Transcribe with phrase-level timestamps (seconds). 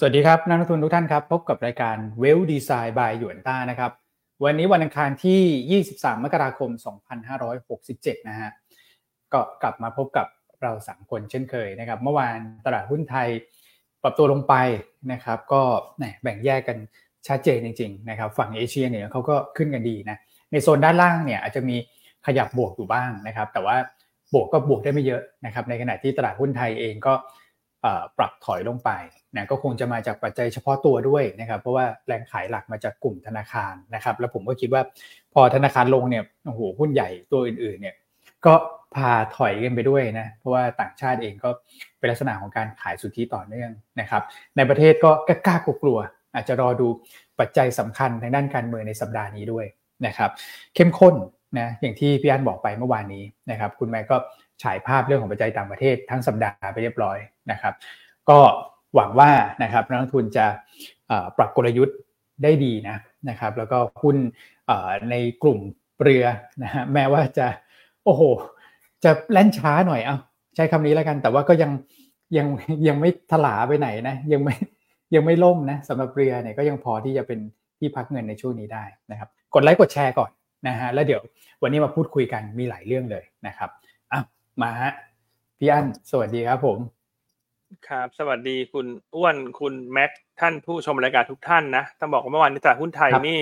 [0.00, 3.92] สวัสดีครับนักลงทุนทุกท่านครับ พบกับรายการเวลดีไซน์บายหยวนต้านะครับ
[4.44, 6.70] วันนี้วันอังคารที่ 23 มกราคม
[7.48, 8.50] 2567 นะฮะ
[9.32, 10.26] ก็กลับมาพบกับ
[10.62, 13.28] เราสามคนเช่นเคยนะครับ เมื่อวานตลาดหุ้นไทย
[14.02, 14.54] ปรับตัวลงไป
[15.12, 15.62] นะครับ ก็
[16.22, 16.78] แบ่งแยกกัน
[17.28, 20.16] ชัดเจนจริงๆนะครับ ฝั่งเอเชียเนี่ยเขาก็ขึ้นกันดีนะ
[20.52, 21.76] ในโซนด้านล่างเนี่ยอาจจะมี
[22.26, 23.76] ขยับบวกอยู่บ้างนะครับ แต่ว่า
[24.34, 27.14] บวกก็บวกได้ไม่เยอะนะครับ ในขณะที่ตลาดหุ้นไทยเองก็
[28.18, 28.90] ปรับถอยลงไป
[29.36, 34.82] นะก็คงจะมาจากปัจจัยเฉพาะตัวด้วยนะครับเพราะว่าแรงขายหลักมาจากกลุ่มธนาคารนะครับ แล้วผมก็คิดว่า
[35.34, 37.94] พอธนาคารลงเนี่ยโอ้โหหุ้นใหญ่ตัวอื่นๆเนี่ย
[38.46, 38.54] ก็
[38.96, 41.50] พาถอยกันไปด้วยนะเพราะว่าต่างชาติเองก็
[41.98, 44.22] เป็นลักษณะของการขายสุทธิต่อเนื่องนะครับ
[44.56, 45.98] ในประเทศก็กล้ากลัว
[46.34, 46.88] อาจจะรอดู
[47.40, 49.66] ปัจจัยสำคัญทางด้านการเมืองในสัปดาห์นี้ด้วย
[50.06, 50.30] นะครับ
[50.74, 51.14] เข้มข้น
[51.58, 54.16] นะอย่างที่พี่อันบอกไปเมื่อวานนี้นะครับคุณแม่ก็
[54.62, 57.18] ฉายภาพเรื่องของปัจจัยต่างประเทศทั้งสัปดาห์ไปเรียบร้อย
[57.52, 57.74] นะครับ
[58.30, 58.38] ก็
[58.94, 59.30] หวังว่า
[59.62, 60.46] นะครับนักลงทุนจะ
[61.36, 61.96] ปรับกลยุทธ์
[62.42, 62.96] ได้ดีนะ
[63.28, 64.16] นะครับ แล้วก็หุ้น
[65.10, 65.58] ในกลุ่ม
[66.02, 66.24] เรือ
[66.62, 67.46] นะฮะแม้ว่าจะ
[68.04, 68.22] โอ้โห
[69.04, 70.16] จะแล่นช้าหน่อยเอา
[70.56, 71.70] ใช้คำนี้แล้วกัน แต่ว่าก็ยัง
[72.36, 72.46] ยัง
[72.88, 74.54] ยังไม่ถลาไปไหนนะยังไม่
[75.14, 77.38] ยังไม่ล่มนะสำหรับเรือเนี่ยก็ยังพอที่จะเป็น
[77.78, 80.30] ที่พักเงินในช่วงนี้ได้นะครับ กดไลค์กดแชร์ก่อน
[80.68, 81.20] นะฮะแล้วเดี๋ยว
[81.62, 83.70] วันนี้มาพูดคุยกันมีหลายเรื่องเลยนะครับ
[84.12, 84.20] อะ
[84.62, 84.92] มาฮะ
[85.58, 86.78] พี่อั้นสวัสดีครับผม
[87.88, 93.40] ครับ สวัสดีคุณอ้วนคุณแม็กท่านผู้ชมรายการทุกท่านนะต้องบอกว่าเมื่อวานนี้ตลาดหุ้นไทยนี่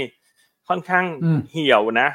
[0.68, 1.05] ค่อนข้าง
[1.50, 2.08] เหี่ยวนะ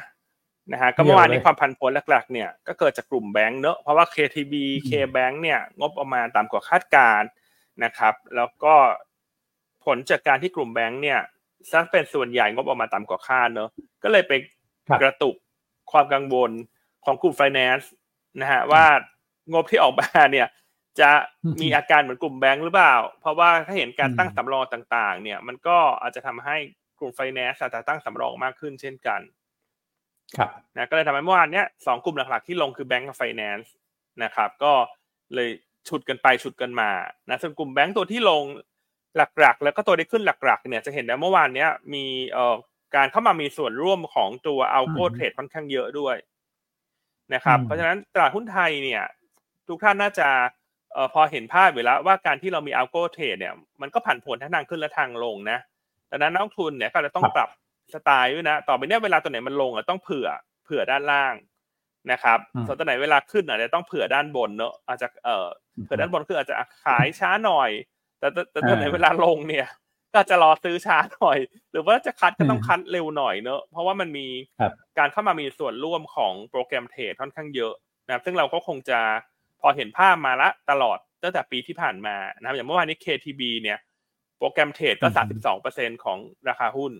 [0.72, 4.54] นะฮะก็เมื่อวานนี้ความพันผวนหลักๆเนี่ยก็เกิดจากกลุ่มแบงก์เนอะเพราะว่า KTB
[4.88, 7.22] KBank เนี่ยงบออกมาต่ำกว่าคาดการ
[7.84, 8.74] นะครับ แล้วก็
[9.84, 11.20] ผลจากการที่กลุ่มแบงก์เนี่ย
[11.72, 13.70] ซักเป็นส่วนใหญ่งบออกมาต่ำกว่าคาดเนอะ
[14.02, 14.32] ก็เลยไป
[15.02, 15.36] กระตุก
[15.92, 16.50] ความกังวล
[17.04, 17.90] ของกลุ่มไฟแนนซ์
[18.40, 18.84] นะฮะว่า
[19.52, 20.46] งบที่ออกมาเนี่ย
[21.00, 21.10] จะ
[21.62, 26.56] มีอาการเหมือนกลุ่มแบงค์หรือเปล่า เพราะว่าถ้าเห็นการตั้งสำรองต่างๆ เนี่ย มันก็อาจจะทำให้
[26.98, 29.20] กลุ่มไฟแนนซ์อาจจะตั้งสำรองมากขึ้นเช่นกัน
[30.36, 33.72] ครับนะก็เลยทำให้เมื่อวานเนี้ยสองกลุ่มหลักๆที่ลงคือแบงก์กับไฟแนนซ์
[34.22, 34.72] นะครับ ก็
[35.34, 35.50] เลย
[35.88, 36.90] ฉุดกันไปฉุดกันมา
[37.28, 38.44] นะส่วนกลุ่มแบงก์ตัวที่ลง
[39.16, 42.56] หลักๆ แล้วก็ตัวที่ขึ้นหลักๆ เนี่ยจะเห็นได้เมื่อวานเนี้ยมีเอ่อ
[42.96, 46.16] การเข้ามามีส่วนร่วมของตัวอัลโกเทรดค่อนข้างเยอะด้วย
[47.34, 49.02] นะครับ เพราะฉะนั้นตลาดหุ้นไทยเนี่ย
[49.68, 50.60] ทุกท่านน่าจะเอ่อ
[51.14, 55.58] พอเห็นภาพอยู่แล้วว่าการที่เรามีอัลโกเทรดเนี่ยมันก็ผันผวนทั้งทางขึ้นและทางลงนะ
[56.10, 57.48] ดังนั้นนักทุนเนี่ยก็จะต้องปรับ
[57.94, 60.28] สไตล์ด้วยนะ ต่อไปเนี้ยเวลาตัวไหนมันลงอะต้องเผื่อ
[60.64, 61.34] เผื่อด้านล่าง
[62.12, 65.46] นะครับ ส่วนตัวไหนเวลาขึ้นอะจะต้องเผื่อด้านบนเนอะอาจจะเอ่อ
[65.84, 66.54] เผื่อด้านบนคืออาจจะ
[66.84, 67.70] ขายช้าหน่อย
[68.18, 69.66] แต่แต่ตัวไหนเวลาลงเนี่ย
[70.14, 71.38] ก็จะรอซื้อช้าหน่อย
[71.70, 74.26] หรือว่าจะคัดก็ต้องคัดเร็วหน่อยเนอะเพราะว่ามันมี
[74.98, 77.74] การเข้ามามีส่วนร่วมของโปรแกรมเทรดค่อนข้างเยอะ
[78.06, 79.00] นะซึ่งเราก็คงจะ
[79.62, 83.78] พอเห็นภาพมาละตลอดตั้งแต่ปีที่ผ่านมานะครับอย่างเมื่อวานนี้ KTB เนี่ย
[84.38, 85.08] โปรแกรมเทรดก็
[85.56, 86.18] 32%ของ
[86.48, 86.92] ราคาหุ้น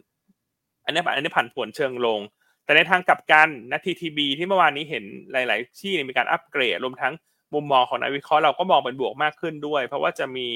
[0.84, 2.20] อันนี้อันนี้ผันผวนเชิงลง
[2.64, 7.14] แต่ในทางกลับกันนะ TTB ที่เมื่อวานนี้เห็นหลาย ๆ ที่มีการอัปเกรดรวมทั้ง
[7.54, 10.48] มุมมองของนักวิเคราะห์เราก็มองเป็นบวกมากขึ้นด้วย เพราะว่าจะมี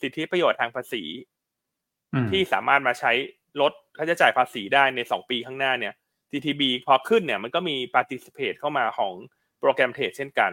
[0.00, 1.02] สิทธิประโยชน์ทางภาษี
[2.30, 3.12] ที่สามารถมาใช้
[3.60, 5.94] ลดค่าใช้จ่ายภาษีได้ในสองปีข้างหน้าเนี่ย
[6.30, 9.12] TTB พอขึ้นเนี่ยมันก็มี participate เข้ามาของ
[9.60, 10.52] โปรแกรมเทรดเช่นกัน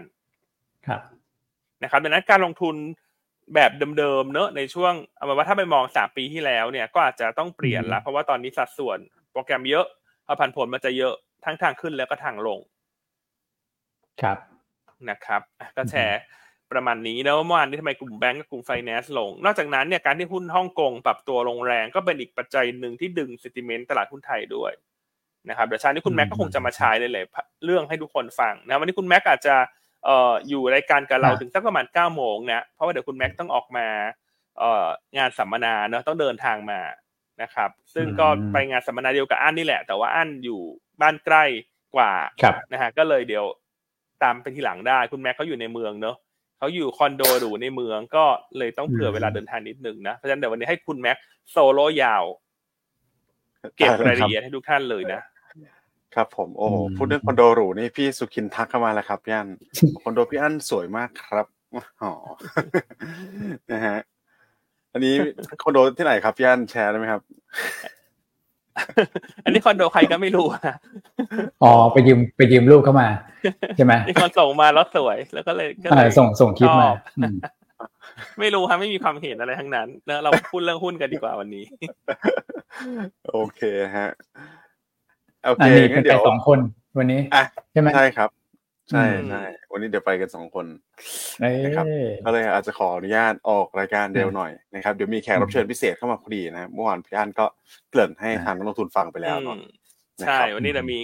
[0.87, 1.01] ครับ
[1.83, 2.75] นะครับดังนั้นการลงทุน
[3.53, 8.97] แบบเดิมๆเนอะในช่วงเอาเป็นว่าถ้าไปมองสามปีที่แล้วเนี่ยก็อาจจะต้องเปลี่ยนละเพราะว่าตอนนี้สัดส่วน
[9.31, 9.85] โปรแกรมเยอะ
[10.25, 11.13] พอผันผลมันจะเยอะ
[11.45, 12.59] ทั้งทางขึ้นแล้วก็ทางลง
[14.21, 14.37] ครับ
[15.09, 15.41] นะครับ
[15.77, 16.19] ก็แชร์
[16.71, 24.71] ประมาณนี้นะว่าเมื่อวานนี้ทำไมกลุ่มแบงก์กับกลุ่มไฟแนนซ์ลง นอกจากนั้นเนี่ยการที่หุ้นฮ่องกงปรับตัวลงแรงก็เป็นอีกปัจจัยหนึ่งที่ดึงซิติเมนต์ตลาดหุ้นไทยด้วย
[25.49, 27.25] นะครับเดี๋ยวชานี้คุณแม็กก็คงจะมาใช้เลยเลย
[27.65, 29.55] เรื่องให้ทุกคนฟังนะวันนี้คุณแม็กอาจจะ
[30.05, 33.87] เอ่ออยู่รายการกับเราถึงสักประมาณเก้าโมงนะเพราะว่าเดี๋ยวคุณแม็กต้องออกมา
[34.59, 34.87] เอ่อ
[35.17, 36.79] งานสัมมนาเนาะต้องเดินทางมา
[37.41, 40.61] นะครับ ซึ่งก็ไปงานสัมมนาเดียวกับอันนี่แหละ แต่ว่าอันอยู่
[41.01, 41.43] บ้านใกล้
[41.95, 42.11] กว่า
[42.71, 43.45] นะฮะก็เลยเดี๋ยว
[44.23, 46.15] ตามไปทีหลังได้ คุณแม็กเขาอยู่ในเมืองเนาะ
[46.57, 48.25] เขาอยู่คอนโดหรูในเมืองก็
[48.57, 51.17] เลยต้องเผื่อเวลาเดินทางนิดนึงนะเพราะฉะนั้นเดี๋ยววันนี้ให้คุณแม็ก
[51.51, 52.23] โซโล่ยาว
[53.77, 55.21] เก็บรายละเอียดให้ทุกท่านเลยนะ
[56.15, 56.67] ครับผมโอ้
[56.97, 59.47] พูดเรื่องคอนโดหรูนี่พี่สุขินทักเข้ามาแล้วครับพี่อัน
[60.03, 61.45] คอนโดพี่อันสวยมากครับ
[62.03, 62.13] อ๋อ
[63.71, 63.97] นะฮะ
[64.93, 65.13] อันนี้
[65.63, 67.21] คอนโดที่ไหนครับพี่อันแชร์ได้ไหมครับ
[69.43, 70.75] อันนี้คอนโดใครก็ไม่รู้นะ
[71.63, 73.07] อ๋อไปยืมไปยืมรูปเข้ามา
[73.75, 76.89] ใช่ไหมมีคนส่งมาแล้วสวย แล้วก็เลยก็เลยส่งส่งคลิปมา
[78.39, 81.65] ไม่รู้ครับไม่มีความเห็นอะไรทั้งนั้นเนะเราพูดเรื่องหุ้นกันดีกว่าวันนี้
[83.31, 83.61] โอเค
[83.95, 84.09] ฮะ
[85.45, 86.59] โอเคงั้นเดี๋ยวสองคน
[86.97, 88.29] วันนี้อะใช่ไหมใช่ครับ
[88.89, 90.65] ใช่อืมใช่วันนี้เดี๋ยวไปกันสองคน
[91.41, 91.85] เอ้ยนะครับ
[92.25, 97.45] ก็เลยอาจจะขออนุญาตออกรายการเร็วหน่อยนะครับเดี๋ยวมีแขกรับเชิญพิเศษเข้ามาพอดีนะครับเมื่อวานพี่อันก็
[97.89, 99.65] เกริ่นให้อ่าทางนักลงทุนฟังไปแล้วเนาะอืม
[100.21, 100.97] นะใช่ครับวันนี้เรามี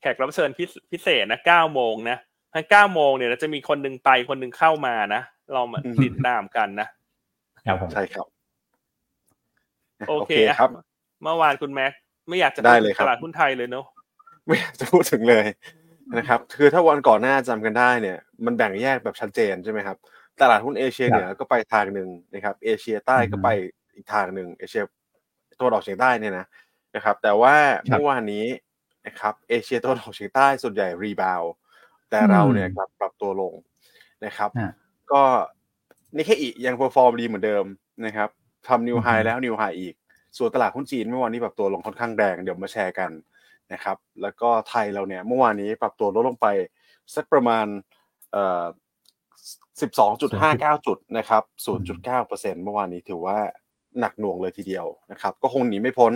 [0.00, 2.16] แขกรับเชิญพิเศพิเศษนะเก้าโมงนะ
[2.54, 5.22] ทั้งเก้าโมงเนี่ยเราจะมีคนหนึ่งไปคนหนึ่งเข้ามานะ
[5.52, 6.88] เรามาอืมติดตามกันนะ
[7.66, 8.26] ครับผมใช่ครับ
[10.08, 10.70] โอเคอะครับ
[11.22, 11.92] เมื่อวานคุณแม็ก
[12.28, 13.86] ไม่อยากจะได้พูดเลยถึงครับตลาดหุ้นไทยเลยเนอะ
[14.46, 15.46] ไม่อยากจะพูดถึงเลย
[16.18, 19.96] นะครับ คือถ้าวันก่อนหน้าจำกันได้เนี่ย มันแบ่งแยกแบบชัดเจนใช่ไหมครับ
[20.40, 23.48] ตลาดหุ้นเอเชียเหนือก็ไปทางหนึ่งนะครับ เอเชียใต้ก็ไป
[23.94, 24.82] อีกทางหนึ่งเอเชีย
[25.58, 26.46] ตะวันออกเฉียงใต้เนี่ยนะ
[26.94, 27.54] นะครับ แต่ว่า
[27.88, 28.44] เมื่อวานนี้
[29.06, 31.42] นะครับ เอเชียตะวันออกเฉียงใต้ส่วนใหญ่รีบาว
[32.10, 33.54] แต่เราเนี่ยกลับปรับตัวลง
[34.24, 34.70] นะครับอ่า
[35.12, 35.22] ก็
[36.14, 37.64] นิเคอิยัง perform ดีเหมือนเดิม
[38.06, 38.28] นะครับ
[38.68, 39.94] ทำ new high อือฮึแล้ว new high อีก
[40.36, 43.10] ส่วนตลาดหุ้นจีนเมื่อวานนี้ปรับตัวลงค่อนข้างแดงเดี๋ยวมาแชร์กัน
[43.72, 46.46] นะครับ แล้วก็ไทยเราเนี่ยเมื่อวานนี้ปรับตัวลดลงไป
[47.14, 47.66] สักประมาณ
[48.32, 48.64] เอ่อ
[49.80, 51.42] 12.59 จุดนะครับ
[52.04, 53.38] 0.9%เมื่อวานนี้ถือว่า
[54.00, 56.12] หนักหน่วงเลยทีเดียวนะครับ ก็คงหนีไม่พ้น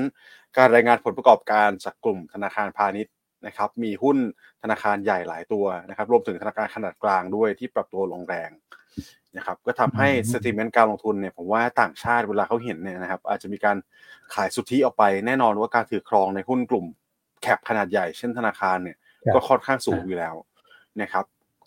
[0.56, 3.12] การรายงานผลประกอบการจากกลุ่มธนาคารพาณิชย์
[3.46, 4.16] นะครับมีหุ้น
[4.62, 8.50] ธนาคารใหญ่หลายตัวนะครับรวมถึงธนาคารขนาดกลางด้วยที่ปรับตัวลงแรง
[9.36, 13.76] นะครับก็ทำให้อืม sentiment การลงทุนเนี่ยผมว่าต่างชาติเวลาเขาเห็นเนี่ยนะครับอาจจะมีการ
[14.34, 16.86] ขายสุทธิออกไปแน่นอนว่าการถือครองในหุ้นกลุ่ม
[17.42, 18.96] cap ขนาดใหญ่เช่นธนาคารเนี่ย
[19.26, 20.34] ครับก็ค่อนข้างสูงครับอยู่แล้ว
[21.00, 21.24] นะครับ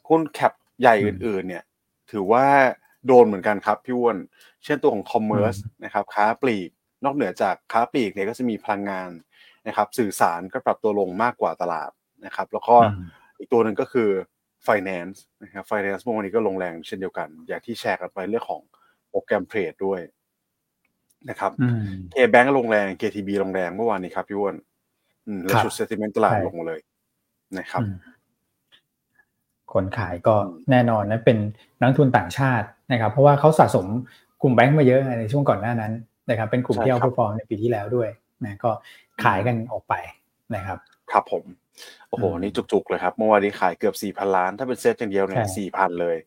[0.10, 1.64] หุ้น cap ใหญ่อื่นๆเนี่ย
[2.12, 2.46] ถือว่า
[3.08, 4.18] โดนเหมือนกันครับพี่อ้วน
[4.64, 6.70] เช่นตัวของ commerce นะครับค้าปลีก
[7.06, 9.10] นอกเหนือจากค้าปลีกเนี่ยก็จะมีพลังงาน
[9.68, 11.92] นะครับสื่อสารก็ปรับตัวลงมากกว่าตลาด
[12.26, 13.06] นะครับ แล้วก็อืม
[13.40, 14.10] อีกตัวหนึ่งก็คือ
[14.68, 18.62] finance นะครับ finance เมื่อวานนี้ก็ลงแรงเช่นเดียวกัน อย่างที่แชร์กันไปเรื่องของ
[19.10, 20.00] โปรแกรมเทรดด้วย
[21.30, 21.84] นะครับอืม
[22.14, 24.56] K-Bank ลงแรง KTB ลงแรงเมื่อวานนี้ครับพี่อ้วน
[25.28, 26.80] อืมแล้วครับชุด sentiment ตลาดใช่ลงเลย
[27.58, 27.96] นะครับอืม
[29.74, 31.38] คนขายก็อืมแน่นอนนะเป็น
[31.80, 33.86] นักลงทุนต่างชาตินะครับ เพราะว่าเขาสะสม
[34.42, 35.94] กลุ่มแบงก์มาเยอะในช่วงก่อนหน้านั้น
[36.30, 38.10] นะครับ เป็นกลุ่มที่ outperform ในปีที่แล้วด้วย
[38.46, 38.72] นะก็
[39.24, 39.94] ขายกันออกไป
[40.56, 40.78] นะครับ
[41.12, 41.44] ครับผม
[42.10, 46.18] โอ้โหอืมนี่จุกๆเลยครับ เมื่อวานนี้ขายเกือบ4,000ล้าน ถ้าเป็นเซตอย่างเดียวเนี่ยใช่4,000เลย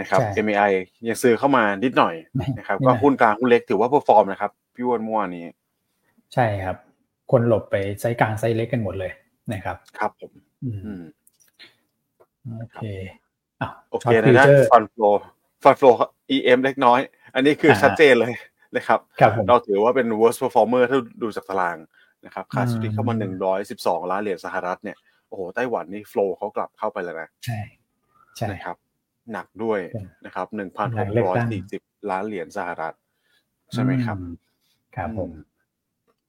[0.00, 0.70] นะครับใช่ MAI
[1.08, 2.14] ยังซื้อเข้ามานิดหน่อย
[2.58, 5.44] นะครับนิดหน่ก็อยหุ้นกลางหุ้นเล็กถือว่า perform นะครับ พี่อ้วนเมื่อวานนี้
[6.34, 6.76] ใช่ครับ
[7.30, 9.12] คนหลบไปไซส์กลางไซส์เล็กกันหมดเลย
[9.52, 10.32] นะครับ ครับผม
[10.64, 11.02] อืมอืม
[12.60, 12.84] โอเค
[13.60, 15.04] อะโอเคช็อตนะฟิวนะเจอร์ฟันโฟล
[15.62, 15.86] ฟันโฟล
[16.34, 17.00] EM เล็กน้อย
[17.34, 18.32] อันนี้คืออาชัดเจนเลย
[18.76, 21.76] นะครับครับผมเราถือว่าเป็น worst performer ถ้าดูจากตาราง
[22.26, 23.14] นะครับค่าอืมสุทธิเข้ามา
[23.62, 24.96] 112ล้านเหรียญสหรัฐเนี่ย
[25.28, 27.60] โอ้โหไต้หวันนี่ flow เขากลับเข้าไปแล้วนะใช่
[28.36, 28.76] ใช่นะครับ
[29.32, 30.58] หนักด้วยใช่นะครับห
[30.98, 31.48] ลังเลือกตั้ง
[31.98, 32.94] 1,640ล้านเหรียญสหรัฐ
[33.72, 34.26] ใช่ไหมครับอื
[34.96, 35.40] ครับผมอื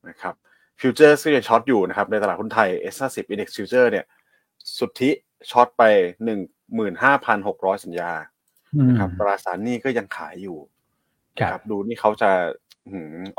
[0.10, 0.36] นะครับ
[0.80, 4.06] future ก็ยัง short อยู่นะครับ ในตลาดหุ้นไทย S50 Index Future เนี่ย
[4.78, 5.12] สุทธิ
[5.52, 5.84] ช็อตไป
[7.04, 8.12] 15,600สัญญา
[8.90, 10.58] นะครับตราสารหนี้ก็ยังขายอยู่
[11.40, 12.61] ครับนะครับดูนี่เขาจะหืม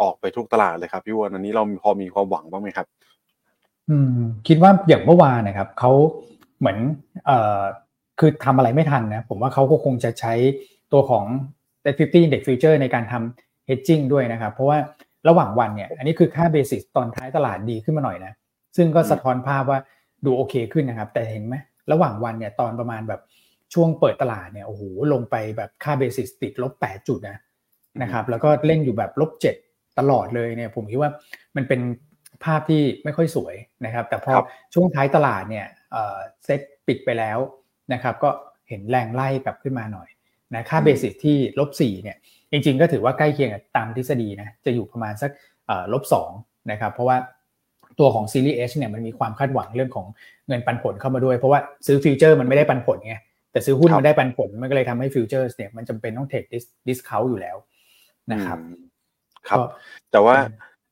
[0.00, 2.86] ออกไปทุกตลาดเลยครับพี่วอนอันนี้เราพอมีความหวังบ้างไหมครับ
[3.90, 4.18] อืม
[4.48, 5.92] คิดว่าอย่างเมื่อวานนะครับเขา
[6.58, 6.78] เหมือน
[7.26, 7.60] เอ่อ
[8.18, 10.34] คือทำอะไรไม่ทันนะผมว่าเขาก็คงจะใช้
[10.92, 11.24] ตัวของ
[11.84, 14.78] 50 Index Future ในการทำ hedging ด้วยนะครับ เพราะว่า
[15.28, 18.32] ระหว่างวันเนี่ย อันนี้คือค่าเบสิสตอนท้ายตลาดดีขึ้นมาหน่อยนะ
[18.76, 19.78] ซึ่งก็สะท้อนภาพว่า
[20.24, 21.56] ดูโอเคขึ้นนะครับ แต่เห็นไหม
[21.92, 23.20] ระหว่างวันเนี่ยตอนประมาณแบบ
[23.74, 27.38] ช่วงเปิดตลาดเนี่ยโอ้โหลงไปแบบค่าเบสิสติดลบ 8 จุดนะ
[28.02, 29.30] นะครับแล้วก็เล่นอยู่แบบลบ
[29.64, 31.10] 7ตลอดเลยเนี่ยผมคิดว่า
[31.56, 31.80] มันเป็น
[32.44, 37.38] ภาพที่ไม่ค่อยสวยนะครับ แต่พอครับช่วงท้ายตลาดเนี่ยเอ่อเซ็ตปิดไปแล้ว
[37.92, 38.30] นะครับก็
[38.68, 40.08] เห็นแรงไล่กลับขึ้นมาหน่อย
[40.54, 42.16] นะค่าเบสิสที่ลบ4เนี่ย
[42.52, 45.30] จริงๆก็ถือว่าใกล้เคียงกับตามทฤษฎีนะจะอยู่ประมาณสัก
[45.66, 46.02] เอ่อลบ
[46.36, 47.16] 2นะครับเพราะว่า
[48.00, 50.06] ตัวของซีรีส์ H เนี่ยมันมีความคาดหวังเรื่องของ
[50.48, 53.16] เงินปันผลเข้ามาด้วย เพราะว่าซื้อ future มันไม่ได้ปันผลไง
[53.52, 56.44] แต่ซื้อหุ้นครับมันได้ปันผลมันก็เลยทำให้ future เนี่ยมันจำเป็นต้อง take
[56.88, 57.56] discount อยู่แล้ว
[58.32, 58.74] นะครับอืม
[59.48, 59.64] ครับก็
[60.12, 60.36] แต่ว่า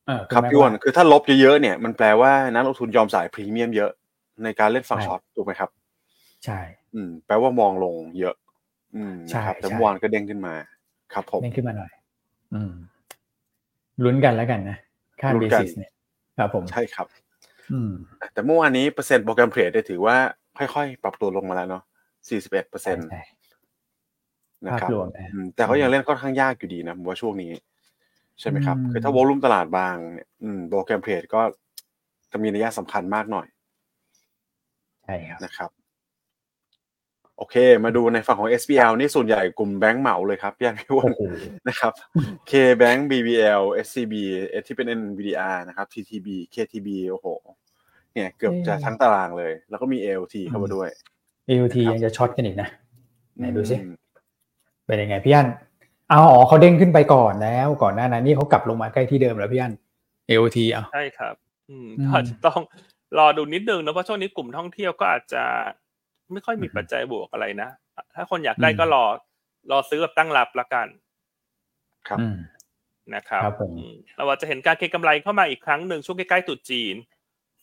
[0.07, 3.91] เออครับณแม่พี่อ้วนคือถ้าลบเยอะๆเนี่ยมันแปลว่านักลงทุนยอมจ่ายพรีเมียมเยอะ
[4.43, 5.69] ในการเล่นฝั่งใช่ short ถูกไหมครับ
[6.45, 6.59] ใช่
[6.93, 8.35] อืม แปลว่ามองลงเยอะ
[8.95, 10.53] อืมใช่นะครับแต่ใช่เมื่อวานก็เด้งขึ้นมา
[11.13, 11.91] ครับผมเล่นขึ้นมาหน่อย
[12.53, 12.71] อืม
[14.03, 14.77] ลุ้นกันแล้วกันนะ
[15.21, 15.91] ค่าลุ้เบนกันสิสเนี่ย
[16.37, 17.07] ครับผมใช่ครับ
[17.71, 17.91] อืม
[18.33, 20.17] แต่เมื่อวานนี้เปอร์เซ็นต์โปรแกรมเทรดได้ถือว่า
[20.57, 21.83] ค่อยๆ ปรับตัวลงมาแล้วเนาะ
[22.29, 23.21] 41เปอร์เซ็นต์ใช่
[24.65, 27.51] นะภาพครับรวมนะอืมแต่ก็ยังเล่นค่อนข้างยากอยู่ดีนะผมว่าช่วงนี้
[28.39, 31.41] ใช่ไหมครับอืมคือถ้าวอลุ่มตลาดบางเนี่ยอืมโปรแกรมเทรดก็
[32.31, 33.47] จะมีนัยสำคัญมากหน่อย
[35.05, 35.69] ใช่ครับนะครับ
[37.37, 41.33] โอเค มาดูในฝั่งของ SBL นี่ส่วนใหญ่กลุ่มแบงก์เหมาเลยครับพี่อันพี่วอนโอ้โห
[41.67, 41.91] นะครับ
[42.49, 44.13] K-Bank BBL SCB
[44.49, 47.27] เอที่เป็น NVDR นะครับ TTB KTB โอ้โห
[48.13, 50.89] เนี่ย เกือบจะเอ๊ะทั้งตารางเลย แล้วก็มี ALT เข้ามาด้วย
[51.49, 52.69] AOT ยังจะช็อตกันอีกนะ
[53.37, 53.75] ไหนดูสิ
[54.91, 55.47] เป็นยังไงพี่อัน
[56.09, 59.73] เอาอ๋อเขาเด้งขึ้นไปก่อนแล้ว ก่อนหน้านั้นนี่เขากลับลงมาใกล้ที่เดิมแล้วพี่อัน
[60.29, 61.35] AOT อะใช่ครับ
[61.69, 62.61] อืมก็จะต้อง
[63.19, 65.43] รอดูนิดนึงนะเพราะช่วงนี้กลุ่มท่องเที่ยวก็อาจจะ
[66.31, 67.69] ไม่ค่อยมีปัจจัยบวกอะไรนะ
[68.15, 69.05] ถ้าคนอยากได้ก็รอ
[69.71, 70.87] รอซื้อแบบตั้งรับละกัน
[72.07, 72.19] ครับ
[73.15, 73.41] นะครับ
[74.15, 76.95] เราว่าจะเห็นการเก็งกำไรเข้ามาอีกครั้งหนึ่งช่วงใกล้ๆตุดจีน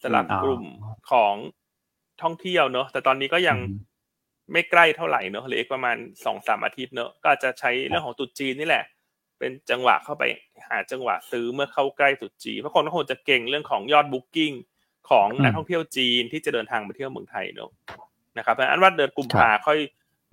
[0.02, 0.64] สลับกลุ่ม
[1.10, 1.34] ของ
[2.22, 3.58] ท่องเที่ยวเนอะแต่ตอนนี้ก็ยัง
[4.52, 8.84] ไม่ใกล้เท่าไหร่เนอะเหลืออีกประมาณสองสามอาทิตย์เนอะก็จะใช้เรื่องของตุดจีนนี่แหละ
[9.38, 10.24] เป็นจังหวะเข้าไป
[10.68, 14.52] หาจังหวะซื้อเมื่อเข้าใกล้ตุดจีนเพราะคนก็คงจะเก่งเรื่องของยอดบุ๊กิ้ง
[15.10, 17.70] ของนักท่องเที่ยวจีนที่จะเดินทางมาเที่ยวเมืองไทยเนอะ
[18.38, 19.78] นะครับเพราะอันว่าเดือนกุมภาค่อย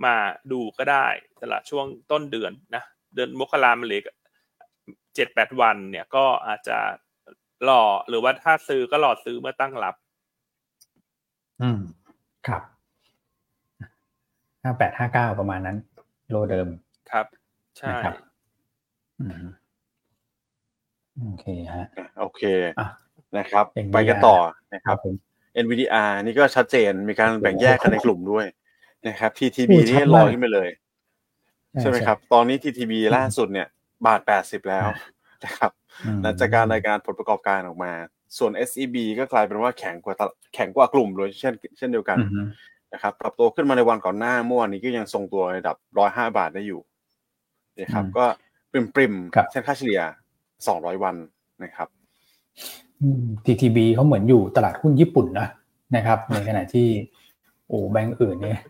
[0.05, 0.15] มา
[0.51, 1.07] ดูก็ได้
[1.41, 2.83] ตลาดช่วงต้นเดือนนะ
[3.15, 4.01] เดือนมกรามันเหลือ
[5.15, 6.77] เจ็ดแปดวัน เนี่ยก็อาจจะ
[7.69, 9.95] รอหรือว่าถ้าซื้อก็รอซื้อเมื่อตั้งรับ
[11.61, 11.81] อืม
[12.47, 12.61] ครับ
[14.65, 15.77] ห้าแปดห้าเก้าประมาณนั้น
[16.29, 16.67] โลเดิม
[17.11, 17.25] ครับ
[17.77, 18.13] ใช่ครับ
[21.21, 21.87] โอเคฮะ
[22.19, 22.41] โอเค
[23.37, 24.37] นะครับ ไปกันต่อ
[24.73, 24.97] นะครับ
[25.63, 28.45] NVDR นี่ก็ชัดเจนมีการแบ่งแยกกันในกลุ่มด้วย
[29.07, 30.69] นะครับ TTB นี่ลอยขึ้นไปเลย
[31.81, 33.67] ใช่ไหมครับ ตอนนี้ TTB ล่าสุดเนี่ย
[34.05, 34.87] บาทแปดสิบแล้ว
[35.45, 35.71] นะครับ
[36.21, 37.91] หลังจากการรายการผลประกอบการออกมา
[38.37, 40.15] ส่วน SEB ก็กลายเป็นว่าแข็งกว่า
[40.55, 42.17] แข็งกว่ากลุ่มเลยเช่น เช่นเดียวกัน
[42.95, 46.81] นะครับปรับตัวขึ้นมาในวันก่อนหน้าเมื่อวานนี้ก็ยังทรงตัวระดับร้อยห้าบาทได้อยู่
[47.79, 48.25] นะครับ ก็
[48.71, 49.13] ปริ่มปริ่ม
[49.51, 50.01] เส้นค่าเฉลี่ย
[50.67, 51.15] สองร้อยวัน
[51.63, 51.87] นะครับ
[53.45, 55.47] TTB เขาเหมือนอยู่ตลาดหุ้นญี่ปุ่นนะ
[55.95, 56.87] นะครับ ในขณะที่
[57.67, 58.61] โอ้แบงก์อื่นเนี่ย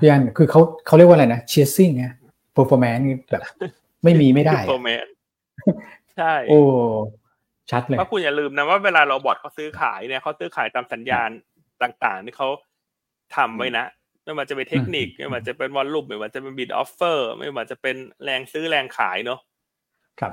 [0.00, 2.12] พี่อันคือเขาเขาเรียกว่าอะไรนะเชียร์ซิ่งเนี่ย
[2.52, 3.42] performance แบบ
[4.04, 5.06] ไม่มีไม่ได้ perf ormance
[6.16, 6.60] ใช่โอ้
[7.70, 11.28] ชัดเลยเพราะคุณอย่าลืมนะว่าเวลา robot เขาซื้อขายเนี่ยเขาซื้อขายตามสัญญาณ
[11.82, 12.48] ต่างๆ ที่เขา
[13.36, 13.84] ทำไว้นะ
[14.24, 19.40] ไม่ว่าจะเป็นเทคนิค ไม่ว่าจะเป็น volume ไม่ว่าจะเป็น bid offer ไม่ว่าจะเป็นแรงซื้อแรงขายเนาะ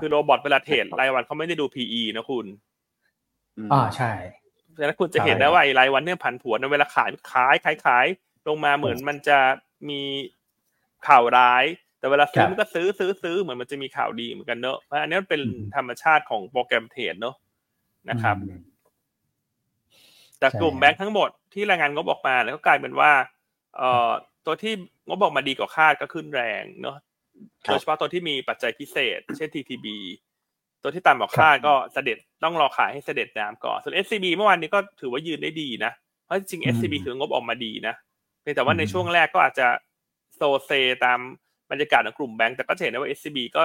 [0.02, 2.46] คือ robot เวลา trade รายวันเขาไม่ได้ดู PE นะคุณ
[3.74, 4.12] อ่าใช่
[4.78, 8.06] ฉะนั้นคุณจะเห็นได้ว่ารายวันเนี่ยผันผวนในเวลาขายขายขายขาย
[8.48, 9.38] ลงมาเหมือนมันจะ
[9.90, 10.02] มี
[11.08, 11.64] ข่าวร้าย
[12.00, 15.42] แต่เวลาซื้อมันก็ซื้อซื้อซื้อเหมือนมันจะมีข่าวดีเหมือนกันเนอะเพราะอันนี้เป็น
[15.76, 17.36] ธรรมชาติของ program trade เนอะ
[18.10, 18.36] นะครับ
[20.42, 23.12] จากกลุ่มแบงค์ทั้งหมด ที่รายงานงบออกมาแล้วก็กลายเป็นว่า
[23.77, 24.12] เอ่อ
[24.45, 24.74] ตัวที่
[25.07, 26.98] งบออกมาดีกว่าคาดก็ขึ้นแรงเนอะ
[27.63, 29.88] โดยเฉพาะตัวที่มีปัจจัยพิเศษ เช่น TTB
[30.83, 35.91] ตัวที่ต่ำกว่าคาดก็เสด็จต้องรอขายให้เสด็จน้ำก่อน ส่วน SCB เมื่อวานนี้ก็ถือว่ายืนได้ดีนะ
[36.24, 37.95] เพราะจริง SCB ถืองบออกมาดีนะ
[38.41, 39.67] เพียงแต่ว่าในช่วงแรกก็อาจจะ
[40.36, 40.72] โซเซ
[41.05, 41.19] ตาม
[41.72, 43.63] บรรยากาศของกลุ่มแบงก์แต่ก็เห็นได้ว่า SCB ก็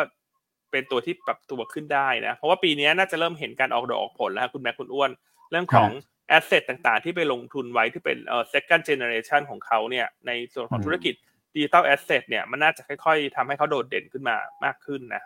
[0.71, 5.11] เป็นตัวที่ปรับตัวขึ้นได้นะ เพราะว่าปีนี้น่าจะเริ่มเห็นการออกดอกออกผลแล้วคุณแม็กคุณอ้วน
[5.51, 5.91] เรื่องของ
[6.29, 11.15] asset ต่างๆ ที่ไปลงทุนไว้ที่เป็นเอ่อ second generation ของเขาเนี่ยในส่วนของธุรกิจ
[11.55, 15.23] digital asset เนี่ยมันน่าจะค่อยๆทำให้เขาโดดเด่นขึ้นมามากขึ้นนะ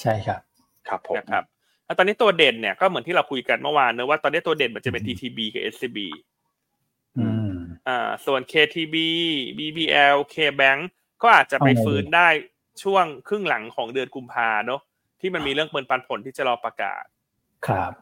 [0.00, 0.40] ใช่ครับ
[0.88, 1.44] ครับผมนะครับ
[1.86, 5.98] แล้วตอนนี้ตัวเด่นเนี่ยก็เหมือนที่เราคุยกันเมื่อวานเนอะว่าตอนนี้ตัวเด่นมันจะเป็น TTB กับ SCB
[7.88, 8.96] อ่าส่วน KTB
[9.58, 10.80] BBL KBank
[11.22, 12.28] ก็อาจจะไปฟื้นได้
[12.82, 14.80] ช่วงครึ่งหลังของเดือนกุมภาเนาะ
[15.20, 17.04] ที่มันมีเรื่องเปินปันผลที่จะรอประกาศ
[17.66, 17.92] ครับ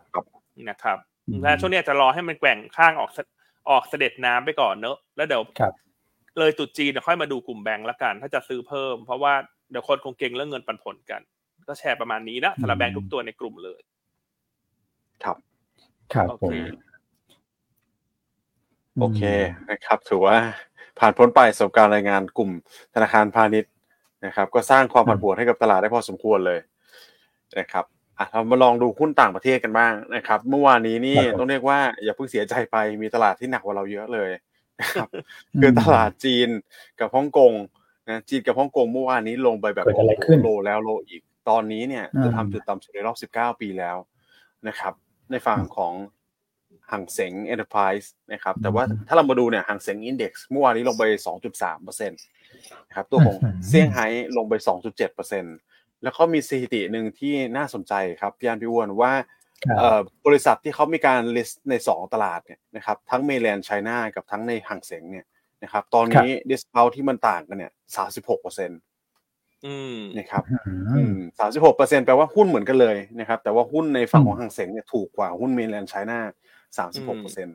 [0.69, 0.99] นะครับ
[1.43, 3.11] และช่วงนี้จะรอให้มันแกว่งข้างออก
[3.71, 5.43] ออกเสด็จน้ำไปก่อนเนอะแล้วเดี๋ยว
[6.39, 9.35] เลยตุดจีนค่อยมาดูกลุ่มแบงก์ละกัน ถ้าจะซื้อเพิ่ม เพราะว่า
[9.71, 11.21] เดี๋ยวคนคงเก่งเรื่องเงินปันผลกัน
[11.69, 13.81] ก็แชร์ประมาณนี้นะสำหรับแบงก์ทุกตัวในกลุ่มเลย
[15.25, 15.37] ครับ
[16.15, 16.53] ครับผม
[19.01, 19.23] โอเค
[19.71, 20.37] นะครับ ถือว่า
[20.99, 22.51] ผ่านพ้นไปสบการรายงานกลุ่ม
[22.95, 23.73] ธนาคารพาณิชย์
[24.27, 26.61] นะครับ ก็สร้างความผันผวนให้กับตลาดได้พอสมควรเลย
[27.59, 27.85] นะครับ
[28.23, 34.31] อะเรามาลองดูหุ้นต่างประเทศกันบ้างนะครับ เมื่อวานนี้นี่ต้องเรียกว่าอย่าเพิ่งเสียใจไปมีตลาดที่หนักกว่าเราเยอะเลย
[34.81, 35.09] นะครับ
[35.61, 36.49] คือตลาดจีน
[37.01, 37.53] กับฮ่องกง
[38.09, 39.87] นะจีนกับฮ่องกงเมื่อวานนี้ลงไปแบบ
[40.43, 43.97] โลแล้วโลอีกตอนนี้เนี่ยจะทำจุดต่ำสุดในรอบ 19 ปีแล้ว
[44.69, 44.93] นะครับ
[45.31, 45.95] ในฝั่งของ
[46.91, 51.05] ห่างเสง Enterprise นะครับแต่ว่าถ้าเรามาดูเนี่ยห่างเสง Index เมื่อวานนี้ลงไป
[51.57, 53.37] 2.3%นะครับตัวของ
[53.69, 54.55] เซี่ยงไฮ้ลงไป
[55.11, 55.43] 2.7%
[56.03, 59.13] แล้วเขามีสถิติหนึ่งที่น่าสนใจครับพี่อันพี่อ้วนว่า
[60.27, 65.27] บริษัทที่เขามีการ list ใน 2 ตลาดเนี่ยนะครับทั้งเมลแลนด์ไชน่ากับทั้งในห่างเสงเนี่ย
[65.63, 67.73] นะครับตอนนี้ discount ที่มันต่างกันเนี่ย
[68.21, 70.43] 36%นะครับ
[71.39, 76.19] สามสิบหกเปอร์เซ็นแปลว่าหุ้นเหมือนกันเลยนะครับ แต่ว่าหุ้นในฝั่งของฮั่งเส็งเนี่ยถูกกว่าหุ้น Mainland China
[76.79, 77.53] สามสิบหกเปอร์เซ็นต์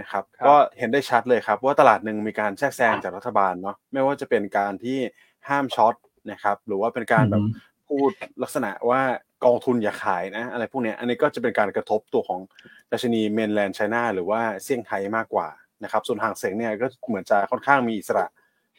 [0.00, 4.98] นะครับก็เห็นได้ชัดเลยครับว่าตลาดหนึ่งมีการแทรกแซงจากรัฐบาลเนาะไม่ว่าจะเป็นการที่
[5.48, 5.94] ห้าม short
[6.30, 7.42] นะครับ หรือว่าเป็นการแบบ
[7.88, 8.10] พูด
[8.42, 9.00] ลักษณะว่า
[9.44, 12.40] กองทุนอย่าขายนะ อะไรพวกนี้อันนี้ก็จะเป็นการกระทบตัวของ
[12.92, 15.48] ดัชนี Mainland China หรือว่าเซี่ยงไฮ้มากกว่า
[15.84, 18.26] นะครับส่วนฮั่งเส็งเนี่ยก็เหมือนจะค่อนข้างมีอิสระ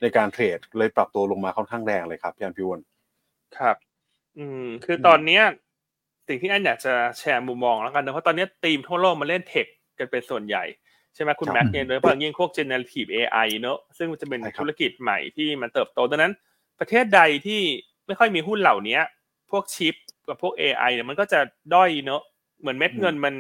[0.02, 2.80] ในการเทรดเลยปรับตัวลงมาค่อนข้างแรงเลยครับพี่อันพิวน
[3.58, 3.76] ครับ
[4.38, 5.44] อืม คือตอนเนี้ย
[6.28, 9.68] สิ่งที่อันอยากจะแชร์มุมมองแล้วกันนะเพราะตอนนี้ทีมทั่วโลกมาเล่นเทค
[10.00, 10.64] กันเป็นส่วนใหญ่
[11.14, 16.34] ใช่ไหมคุณแม็กเนี่ยโดยเฉพาะยิ่งพวก generative AI เนอะซึ่งมันจะเป็นธุรกิจใหม่ที่มันเติบโตดังนั้น
[16.80, 17.62] ประเทศใดที่
[18.08, 19.00] ไม่ค่อยมีหุ้นเหล่านี้
[19.52, 19.96] พวกชิป
[20.28, 21.40] กับพวก AI เนี่ยมันก็จะ
[21.74, 22.22] ด้อยเนอะ
[22.60, 23.36] เหมือนเม็ดเงินมัน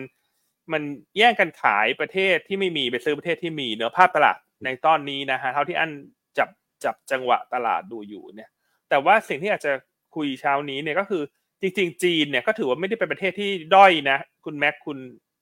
[0.73, 0.81] มัน
[1.17, 5.91] แย่งกันขายประเทศที่ไม่มีไปซื้อประเทศที่มีเนอะภาพตลาดในตอนนี้นะฮะเท่าที่อัน
[6.37, 6.49] จับ
[6.83, 8.49] จับจังหวะตลาดดูอยู่เนี่ย
[8.89, 9.71] แต่ว่าสิ่งที่อาจจะ
[10.15, 11.23] คุยเช้านี้เนี่ยก็คือ
[11.61, 14.97] จริงๆ จีนเนี่ยก็ถือว่าไม่ได้เป็นประเทศที่ด้อยนะ คุณแม็กคุณ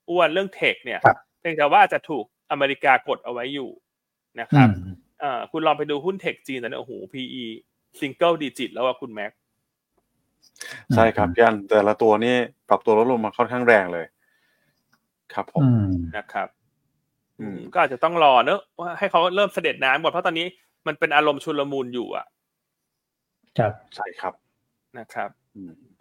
[0.09, 0.99] อ้วนเรื่อง tech เนี่ย
[1.39, 3.69] เพียงแต่ว่าอาจจะถูกอเมริกากดเอาไว้อยู่
[4.39, 4.67] นะครับ
[5.23, 7.45] อ่าคุณลองไปดูหุ้น tech จีนตอนนี้โอ้โห PE
[7.99, 9.31] single digit แล้วว่าคุณแม็ก
[10.95, 12.35] ใช่ครับพี่อันแต่ละตัวนี่
[12.69, 14.05] ปรับตัวลดลงมาค่อนข้างแรงเลย
[15.33, 15.63] ครับผม
[16.17, 16.47] นะครับ
[17.39, 20.47] อืมก็อาจจะต้องรอเนอะว่าให้เขาเริ่มเสด็จน้ำก่อนเพราะตอนนี้
[20.87, 22.25] มันเป็นอารมณ์ชุลมุนอยู่อะ
[23.57, 24.33] ครับใช่ครับ
[24.97, 25.29] นะครับ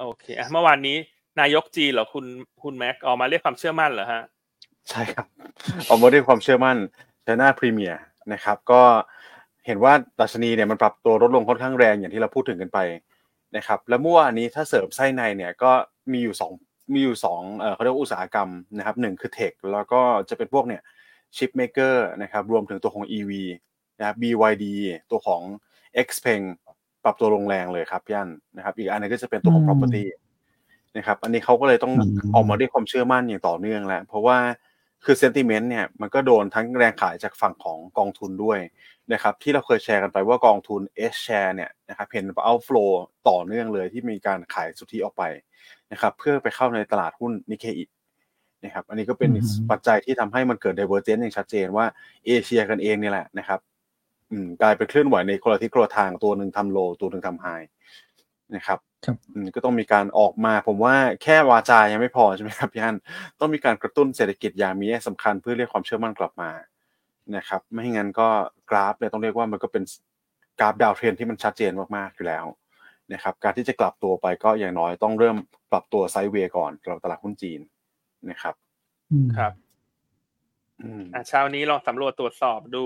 [0.01, 0.97] โอเคอะเมื่อวานนี้
[1.41, 2.25] นายกจีเหรอคุณ
[2.63, 4.23] คุณแม็กออกมาเรียกความเชื่อมั่นเหรอฮะ
[4.91, 5.27] ใช่ครับ
[5.89, 6.77] ออกมาเรียกความเชื่อมั่น
[7.27, 8.01] ชน่าพรีเมียร์
[8.33, 8.83] นะครับ ก็
[9.18, 12.79] เห็นว่าดัชนีเนี่ยมันปรับตัวลดลงค่อนข้างแรงอย่างที่เราพูดถึงกันไป
[13.57, 15.71] นะครับและเมื่อวานนี้ถ้าเสริมไส้ในเนี่ยก็
[16.13, 16.53] มีอยู่สอง
[16.95, 20.83] มีอยู่สองเออเขาเรียกอุตสาหกรรมนะครับหนึ่งคือ tech แล้วก็จะเป็นพวกเนี่ย
[21.37, 23.31] chip maker นะครับรวมถึงตัวของ EV
[23.99, 24.65] นะครับ BYD
[25.11, 25.43] ตัวของ
[26.07, 26.45] Xpeng
[27.05, 30.05] ปรับตัวลงแรงเลยครับพี่อันนะครับ อีกอันนึงก็จะเป็นตัวของ property
[30.97, 31.93] นะครับอันนี้เขาก็เลยต้อง
[32.35, 34.39] ออกมาด้วยความเชื่อมั่นอย่างต่อเนื่องแล้วเพราะว่า
[35.05, 38.59] คือ sentiment เนี่ยมันก็โดนทั้งแรงขายจากฝั่งของกองทุนด้วย
[39.13, 40.81] นะครับที่เราเคยแชร์กันไปว่ากองทุน
[41.13, 42.85] H share เนี่ยนะครับเห็น outflow
[43.29, 45.23] ต่อเนื่องเลยที่มีการขายสุทธิออกไป
[45.93, 47.85] นะครับเพื่อไปเข้าในตลาดหุ้นนิเคอิ
[48.65, 49.31] นะครับอันนี้ก็เป็น
[49.71, 51.87] ปัจจัยที่ทำให้มันเกิด divergent อย่างชัดเจนว่า
[52.27, 53.61] เอเชียกันเองเนี่ยแหละนะครับ
[54.63, 57.47] กลายเป็นเคลื่อนไหวในคนละทิศคนละทางตัวหนึ่งทำ low ตัวหนึ่งทำ high
[58.57, 58.79] นะครับ
[59.55, 62.97] ก็ต้องมีการออกมาผมว่าแค่วาจายังไม่พอใช่ไหมครับพี่อัน
[63.41, 66.51] ต้องมีการกระตุ้นเศรษฐกิจอย่างมีสำคัญเพื่อเรียกความเชื่อมั่นกลับมา
[67.37, 68.29] นะครับไม่งั้นก็
[68.71, 69.83] กราฟเนี่ยต้องเรียกว่ามันก็เป็น
[70.59, 72.45] กราฟ downtrend ที่มันชัดเจนมากๆอยู่แล้ว
[73.13, 75.37] นะครับการที่จะกลับตัวไปก็อย่างน้อยต้องเริ่ม
[75.73, 77.61] ปรับตัว sideway ก่อนสำหรับตลาดหุ้นจีน
[78.31, 78.55] นะครับ
[79.37, 79.53] ครับ
[81.15, 82.85] อ่าเช้านี้ลองสำรวจตรวจสอบดู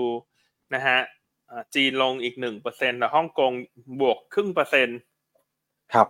[0.75, 0.97] นะฮะ
[1.75, 3.51] จีนลงอีกหนึ่งเปอร์เซ็นต์แต่ฮ่องกง
[4.01, 4.99] บวกครึ่งเปอร์เซ็นต์
[5.93, 6.07] ครับ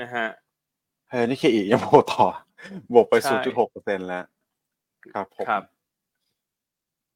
[0.00, 0.26] นะฮะ
[1.10, 2.26] เฮ้ยนิเคอิยังโบต่อ
[2.92, 4.24] บวกไปศูนย์จุดหกเปอร์เซ็นต์แล้ว
[5.12, 5.62] ครับผมครับ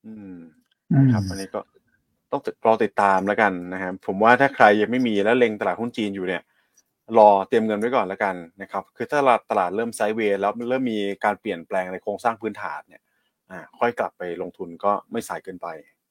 [0.06, 0.36] อืม
[1.12, 1.60] ครับอันนี้ก็
[2.30, 6.42] ต้องรอติดตามแล้วกันนะครับผมว่าถ้าใครยังไม่มีแล้วเล็งตลาดหุ้นจีนอยู่เนี่ย
[7.18, 9.18] รอเตรียมเงินไว้ก่อนแล้วกันนะครับ คือถ้า
[9.50, 13.02] ตลาดเริ่มไซด์เวย์แล้วเริ่มมีการเปลี่ยนแปลงในโครงสร้างพื้นฐานเนี่ย
[13.50, 15.68] อ่าค่อยกลับไปลงทุนก็ไม่สายเกินไป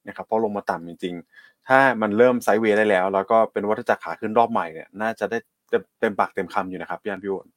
[0.08, 5.38] นะครับเพราะลงมาต่ำจริง ๆ ถ้ามันเริ่มไซด์เวย์ได้แล้ว แล้วก็เป็นวัฏจักรขาขึ้นรอบใหม่เนี่ยน่าจะได้
[5.99, 7.47] เต็มปากเต็มคำอยู่นะครับพี่อันพี่วน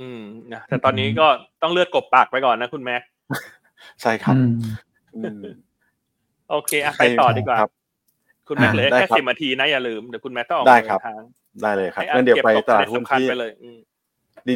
[0.00, 1.26] อืมนะแต่ตอนนี้ก็
[1.62, 3.02] ต้องเลือดกบปากไปก่อนนะคุณแม็ก
[4.02, 4.34] ใช่ครับ
[6.52, 7.58] โอเคอะไปต่อดีกว่า
[8.48, 11.00] คุณแม็กเลยแค่สิบนาทีนะอย่าลืมเดี๋ยวคุณแม็กต้องออกได้ครับ
[11.62, 13.26] ได้เลยครับงั้นเดี๋ยวไปตลาดหุ้นที่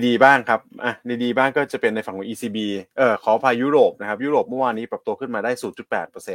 [0.07, 2.59] ดีๆบ้างครับอะดีๆบ้างก็จะเป็นในฝั่งของ ECB
[2.99, 5.51] เออขอพายุโรปนะครับยุโรปเมื่อวานนี้ปรับตัวขึ้นมาได้
[5.89, 6.29] 0.8%เ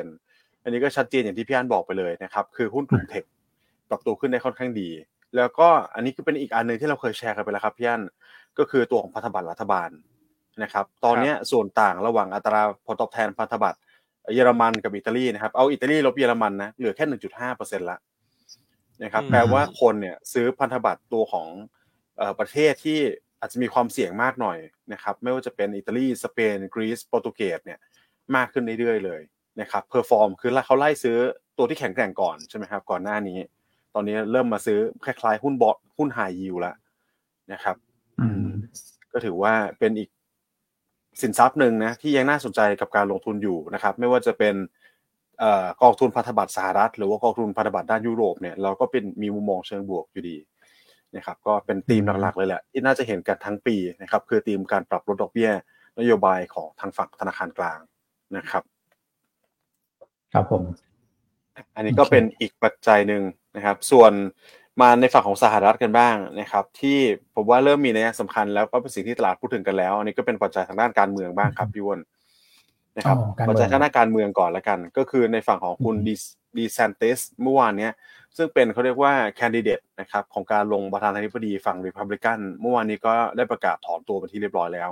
[0.63, 3.23] อันนี้ก็ชัดเจนอย่างที่พี่อันบอกไปเลยนะครับคือหุ้นกลุ่มเทค
[3.89, 4.89] ปรับตัวขึ้นได้ค่อนข้างดี
[5.35, 8.01] แล้วก็อันนี้ก็เป็นอีกอันหนึ่งที่เราเคยแชร์กันไปแล้วครับพี่อัน
[8.57, 9.89] ก็คือตัวของพันธบัตรรัฐบาล
[10.63, 13.79] นะครับ ตอนนี้ส่วนต่างระหว่างอัตราผลตอบแทนพันธบัตร
[14.33, 17.97] เยอรมันกับอิตาลีนะครับ เอาอิตาลีลบเยอรมันนะเหลือแค่หนึ่งจุดห้าเปอร์เซ็นต์ละ
[19.03, 21.47] นะครับแปลว่าคนเนี่ยซื้อพันธบัตรตัวของ
[22.39, 22.99] ประเทศที่
[23.39, 24.57] อาจจะมีความเสี่ยงมากหน่อย
[24.93, 27.79] นะครับ ไม่ว่าจะเป็นอิตาลีสเปนกรีซโปรตุเกสเนี่ย
[28.35, 29.21] มากขึ้นเรื่อยๆเลย
[29.61, 31.17] นะครับ perform คือเขาไล่ซื้อ
[31.57, 33.37] ตัวที่แข็งแกร่งก่อนใช่ไหมครับก่อนหน้านี้
[33.95, 36.75] ตอนนี้เริ่มมาซื้อคล้ายๆ หุ้นบอทหุ้นไฮยิวแล้ว
[37.53, 37.75] นะครับ
[39.11, 40.09] ก็ถือว่าเป็นอีก
[41.21, 44.55] สินทรัพย์หนึ่งนะที่ยังน่าสนใจกับการลงทุนอยู่นะครับ ไม่ว่าจะเป็น
[45.81, 50.37] กองทุนพันธบัตรสหรัฐ หรือว่ากองทุนพันธบัตรด้านยุโรปเนี่ยเราก็เป็นมีมุมมองเชิงบวกอยู่ดี
[51.15, 55.51] นะครับก็เป็นธีมหลักๆเลยแหละที่น่าจะเห็นกันทั้งปีนะครับคือธีมการปรับลดดอกเบี้ย
[55.99, 57.79] นโยบายของทางฝั่งธนาคารกลาง
[58.37, 58.63] นะครับ
[60.33, 60.63] ครับผม
[61.75, 63.21] อันนี้ก็เป็นอีกปัจจัยหนึ่ง
[63.55, 64.11] นะครับ ส่วน
[64.81, 66.97] มาในฝั่งของสหรัฐกันบ้างนะครับ ที่
[67.35, 71.99] ผมว่าเริ่มมีนัยสำคัญแล้วก็เป็นสิ่งที่ตลาดพูดถึงกันแล้วอันนี้ก็เป็นปัจจัยทางด้านการเมืองบ้างครับพี่อ้วน
[72.97, 73.17] นะครับ
[73.49, 75.95] ปัจจัยทางด้านการเมืองก่อนละกัน ก็คือในฝั่งของคุณ
[76.57, 77.89] DeSantis เมื่อวานนี้
[78.37, 84.89] ซึ่งเป็นเขาเรียกว่าแคนดิเดตนะครับของการลงประธานาธิบดีฝั่งรีพับลิกันเมื่อวานนี้ก็ได้ประกาศถอนตัวเป็นที่เรียบร้อยแล้ว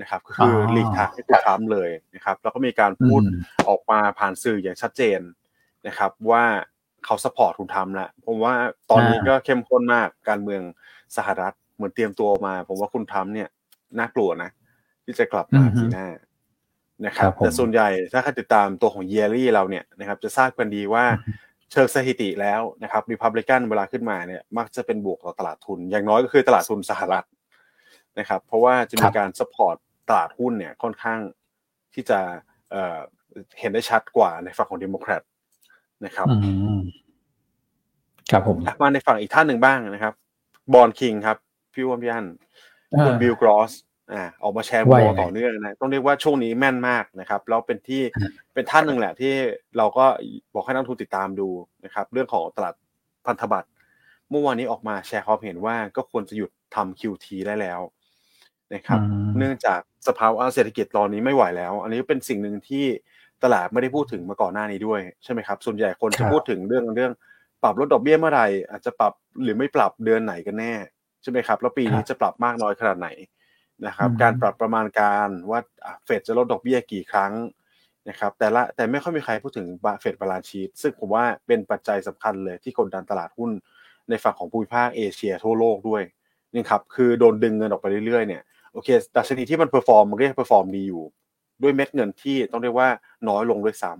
[0.00, 3.22] นะครับ ก็คือหลีกทางให้คุณทรัมป์เลยนะครับ แล้วก็มีการพูด
[3.68, 5.20] ออกมาผ่านสื่ออย่างชัดเจน
[5.86, 6.44] นะครับ ว่า
[7.06, 8.54] เขา support คุณทรัมป์แล้วผมว่า
[8.90, 10.62] ตอนนี้ก็เข้มข้นมากการเมือง
[11.16, 13.48] สหรัฐเหมือนเตรียมตัวมา ผมว่าคุณทรัมป์เนี่ย
[13.98, 14.50] น่ากลัวนะ
[15.04, 16.08] ที่จะกลับมาปีหน้า
[17.06, 21.04] นะครับแต่ส่วนใหญ่ถ้าใครติดตามตัวของ yearly เราเนี่ยนะครับจะทราบกันดีว่า
[21.72, 27.26] เชิงสถิติแล้วนะครับรีพับลิกันเวลาขึ้นมาเนี่ยมักจะเป็นบวกต่อตลาดทุน อย่างน้อยก็คือตลาดทุนสหรัฐ
[28.18, 29.76] นะครับ เพราะว่าจะมีการ support
[30.08, 31.20] ตลาดหุ้นเนี่ยค่อนข้าง
[31.94, 32.20] ที่จะ
[32.70, 35.22] เห็นได้ชัดกว่าในฝั่งของเดโมแครต
[36.04, 36.26] นะครับ
[38.30, 40.14] ครับผมมาในฝั่งอีกท่านหนึ่งบ้างนะครับ
[40.72, 41.36] Bond King ครับ
[41.72, 42.24] พี่อ้วนพี่อัน
[43.04, 43.72] คุณบิลกรอส
[44.12, 48.02] อ่าออกมาแชร์มุมมองต่อเนื่องนะต้องเรียกว่าช่วงนี้แม่นมากนะครับแล้วเป็นที่
[48.54, 49.32] เป็นท่านหนึ่งแหละที่
[49.76, 50.04] เราก็
[50.54, 51.48] บอกให้นักทุนติดตามดู
[51.84, 52.74] นะครับ เรื่องของตลาด
[53.26, 53.68] พันธบัตร
[54.30, 57.80] เมื่อวานนี้ออกมาแชร์ความเห็นว่าก็ควรจะหยุดทำ QT ได้แล้ว
[58.74, 59.00] นะครับ
[59.38, 62.86] เนื่องจากสภาวะเศรษฐกิจตอนนี้ไม่ไหวแล้ว อันนี้เป็นสิ่งหนึ่งที่
[63.44, 67.12] ตลาดไม่ได้พูดถึงมาก่อนหน้านี้ด้วยใช่ไหมครับส่วนใหญ่คนจะพูดถึงเรื่องเรื่อง
[67.62, 70.72] ปรับลดดอกเบี้ยเมื่อไหร่อาจจะปรับหรือไม่ปรับเดือนไหนกันแน่
[71.22, 73.08] ใช่ไหมครับแล้วปีนี้จะปรับมากน้อยขนาดไหน
[73.86, 75.60] นะครับ การปรับประมาณการว่า
[76.04, 77.32] เฟดจะลดดอกเบี้ยกี่ครั้ง
[78.08, 79.66] นะครับแต่ละแต่ไม่ค่อยมีใครพูดถึง
[80.00, 83.50] เฟด balance sheet ซึ่งผมว่าเป็นปัจจัยสำคัญเลยที่กดดันตลาดหุ้น
[84.08, 86.02] ในฝั่งของภูมิภาคเอเชียทั่วโลกด้วย
[86.54, 91.04] นี่ครับคือโดนดึงเงินออกไปเรื่อยๆเนี่ยโอเคดัชนีที่มัน perform มันก็ยัง perform ดีอยู่
[91.62, 92.88] ด้วยเม็ดเงินที่ต้องเรียกว่า
[93.28, 93.92] น้อยลงด้วยซ้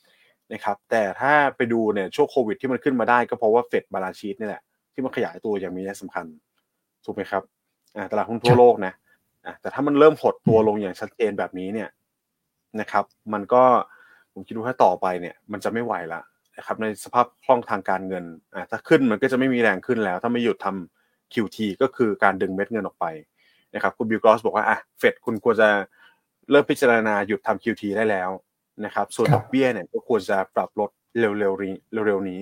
[0.00, 6.26] ำนะครับแต่ถ้าไปดูเนี่ยช่วงโควิดที่มันขึ้นมาได้ก็เพราะว่าเฟด balance sheet นี่แหละที่มันขยายตัวอย่างมีนัยสำคัญ
[7.04, 7.42] ถูกไหมครับ
[8.10, 8.92] ตลาดหุ้นทั่วโลกนะ
[9.60, 11.88] แต่ถ้ามันเริ่มหดตัวลงอย่างชัดเจนแบบนี้เนี่ย
[12.80, 13.62] นะครับ มันก็
[14.32, 16.20] ผมคิดว่าต่อไปเนี่ย มันจะไม่ไหวละ
[16.58, 18.24] นะครับในสภาพคล่องทางการเงิน
[18.54, 23.06] อ่าถ้าขึ้นมันก็จะไม่มีแรงขึ้นแล้ว ถ้าไม่หยุดทำ QT ก็คือการดึงเม็ดเงินออกไป
[23.74, 25.68] นะครับคุณบิลกรอสบอกว่าอะเฟดคุณควรจะ
[26.50, 28.30] เริ่มพิจารณาหยุดทำ QT ได้แล้ว
[28.84, 31.74] นะครับส่วนดอกเบี้ยเนี่ยก็ควรจะปรับลดเร็วๆนี้
[32.06, 32.40] เร็วๆนี้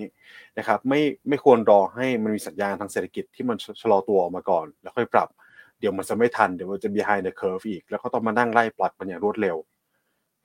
[0.58, 5.28] นะครับไม่ไม่ควรรอให้มันมีสัญญาณทางเศรษฐกิจที่มันชะลอตัวออกมาก่อน แล้วค่อยปรับ
[5.78, 9.56] เดี๋ยวมันจะไม่ทันเดี๋ยวมันจะ behind the curve อีก แล้วก็ต้องมานั่งไล่ปลัดมันอย่างรวดเร็ว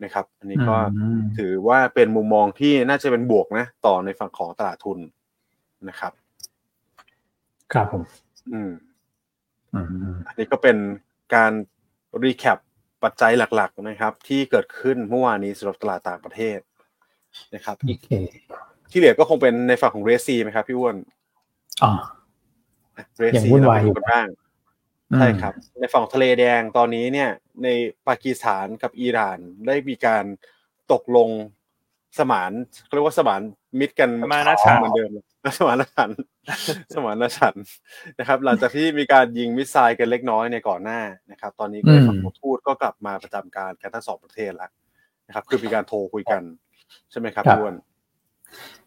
[0.04, 0.76] นะครับ อันนี้ก็
[1.38, 5.00] ถือว่าเป็นมุมมองที่น่าจะเป็นบวกนะ ต่อในฝั่งของตลาดทุน
[5.90, 6.14] นะครับ
[7.74, 8.04] ครับผม
[8.54, 8.72] อืม
[10.28, 10.78] อันนี้ก็เป็น
[11.36, 11.52] การ
[12.24, 12.58] รีแคป
[13.04, 16.60] ปัจจัยหลักๆนะครับ ที่เกิดขึ้นเมื่อวานนี้สำหรับตลาดต่างประเทศ
[17.56, 17.76] นะครับ
[18.92, 20.96] ที่เหลือก็คงเป็นในฝั่งของเรซีไหมครับพี่อ้วน
[21.84, 21.92] อ๋อ
[23.20, 24.28] เรซีเราไปดูกันบ้าง
[25.16, 27.30] ใช่ครับ ในฝั่งทะเลแดงตอนนี้เนี่ย
[27.64, 27.68] ใน
[28.08, 30.24] ปากีสถานกับอิหร่านได้มีการ
[30.92, 31.30] ตกลง
[32.20, 32.52] สมาน
[32.94, 33.42] เรียกว่าสมาน
[33.80, 35.12] มิตรกันมานาฉันเหมือนเดิม
[35.58, 36.12] สมานฉัน
[36.94, 37.56] สมานฉัน
[38.20, 41.00] นะครับ หลังจากที่มีการยิงมิสไซล์กันเล็กน้อยในก่อนหน้า
[41.32, 44.72] นะครับ ตอนนี้ก็ฝั่งทูตก็กลับมาประจำการกันทั้งสองประเทศแล้ว
[45.28, 46.42] นะครับ คือมีการโทรคุยกัน
[47.12, 47.76] ใช่ไหมครับพี่อ้วน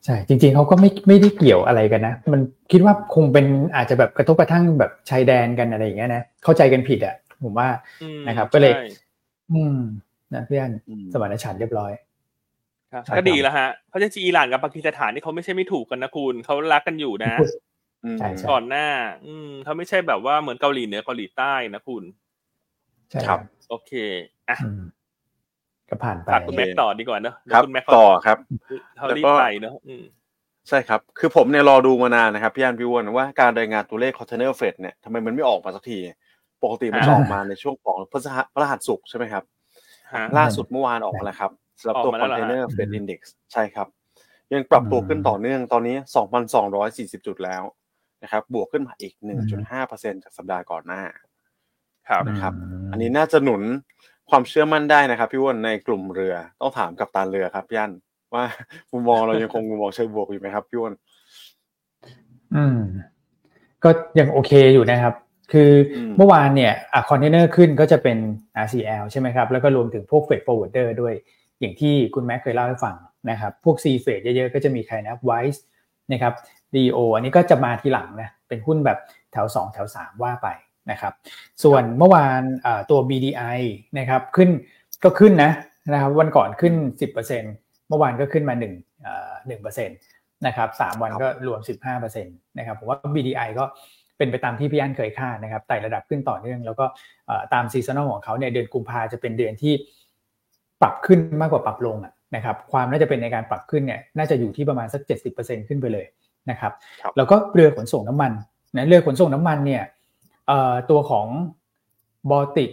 [0.04, 2.40] ใช่จริงๆเขาก็ไม่ไม่ได้เกี่ยวอะไรกันนะ มัน
[2.72, 3.46] คิดว่าคงเป็น
[3.76, 7.68] อาจจะแบบกระทบกระทั่งแบบชายแดนกันอะไรอย่างเงี้ยนะเข้าใจกันผิดอะผมว่า
[8.28, 8.72] นะครับ ก็เลย
[9.52, 9.78] อืม
[10.34, 10.70] นะเพื่อน
[11.12, 11.92] สมานฉันเรียบร้อย
[13.16, 17.34] ก็ดีแล้วฮะเพราะจริงอิหร่านกับปากีสถานนี่เขาไม่ใช่ไม่ถูกกันนะคุณเขารักกันอยู่นะ
[18.50, 18.86] ก่อนหน้า
[19.26, 22.04] อืมเขาไม่ใช่แบบว่าเหมือนเกาหลีเหนือเกาหลีใต้นะคุณ
[23.10, 23.92] ใช่ครับ โอเค
[24.48, 24.56] อะ
[25.88, 27.62] ก็ผ่านไปคุณแม็กต่อดีกว่าเนอะครับ
[27.96, 28.38] ต่อครับ
[29.08, 29.72] แล้วก็ไปเนอะ
[30.68, 35.98] ใช่ครับ คือผมเนี่ยรอดูมานานนะครับพี่อันพี่วนว่าการรายงานตัวเลข container freight เนี่ยทำไมมันไม่ออกมาสักที
[36.62, 38.14] ปกติมันจะออกมาในช่วงของพ
[38.62, 39.44] ฤหัสศุกร์ใช่ไหมครับ
[40.38, 41.50] ล่าสุดเมื่อวานออกมาแล้วครับ
[41.80, 43.20] สำหรับตัวคอนเทนเนอร์เฟดอินดี x
[43.52, 43.86] ใช่ครับ
[44.52, 45.96] ยังปรับตัวขึ้นต่อเนื่องตอนนี้
[46.60, 47.62] 2,240 จุดแล้ว
[48.22, 49.12] นะครับ บวกขึ้นมาอีก
[49.68, 51.02] 1.5%จากสัปดาห์ก่อนหน้า
[52.08, 52.52] ครับนะครับ
[52.90, 53.62] อันนี้น่าจะหนุน
[54.30, 57.92] ความเชื่อมั่นได้นะครับ พี่วนในกลุ่มเรือต้องถามกับตาเรือครับพี่อัน
[58.34, 58.44] ว่า
[58.92, 60.92] มุมมองเรายังคงมุมมองเชิงบวกอยู่ไหมครับพี่วน
[62.54, 62.78] อืม
[63.84, 65.14] ก็ยังโอเคอยู่นะครับ
[65.52, 65.70] คือ
[66.16, 68.18] เมื่อวานเนี่ยอะคอนเทนเนอร์ขึ้นก็จะเป็น
[68.64, 71.14] RCL ใช่ไหมครับ แล้วก็รวมถึงพวก freight forwarder ด้วย
[71.60, 72.96] อย่างที่คุณแม็กเคยเล่าให้ฟัง
[73.30, 75.62] นะครับพวก C เฟดเยอะๆ ก็จะมีใครนะ WICE
[76.12, 76.32] นะครับ
[76.74, 78.98] LEO อันนี้ก็จะมาทีหลังนะเป็นหุ้นแบบ
[79.32, 80.48] แถว 2 แถว 3 ว่าไป
[80.90, 81.12] นะครับ
[81.64, 82.42] ส่วนเมื่อวาน
[82.90, 83.58] ตัว BDI
[83.98, 84.48] นะครับขึ้น
[85.04, 85.50] ก็ขึ้นนะ
[85.92, 86.74] นะครับวันก่อนขึ้น
[87.10, 87.14] 10%
[87.88, 88.64] เมื่อวานก็ขึ้นมา1
[89.50, 93.64] 1%นะครับ3วันก็รวม 15%นะครับผมว่า BDI ก็
[94.18, 96.84] เป็นไปตามที่พี่อันเคยคาดนะครับไต่ระดับขึ้นต่อเนื่อง แล้วก็
[97.54, 99.74] ตาม seasonal ของเขาเนี่ยเดือนกุมภาจะเป็นเดือนที่
[100.82, 101.96] ปรับขึ้นมากกว่าปรับลง
[102.36, 105.02] นะครับความน่าจะเป็นในการปรับขึ้นเนี่ยน่าจะอยู่ที่ประมาณสัก
[105.36, 106.06] 70%ขึ้นไปเลย
[106.50, 106.72] นะครับ
[107.16, 108.32] แล้วก็เรือขนส่งน้ำมัน
[108.76, 109.82] นะเรือขนส่งน้ำมันเนี่ย
[110.90, 111.26] ตัวของ
[112.30, 112.70] บอติก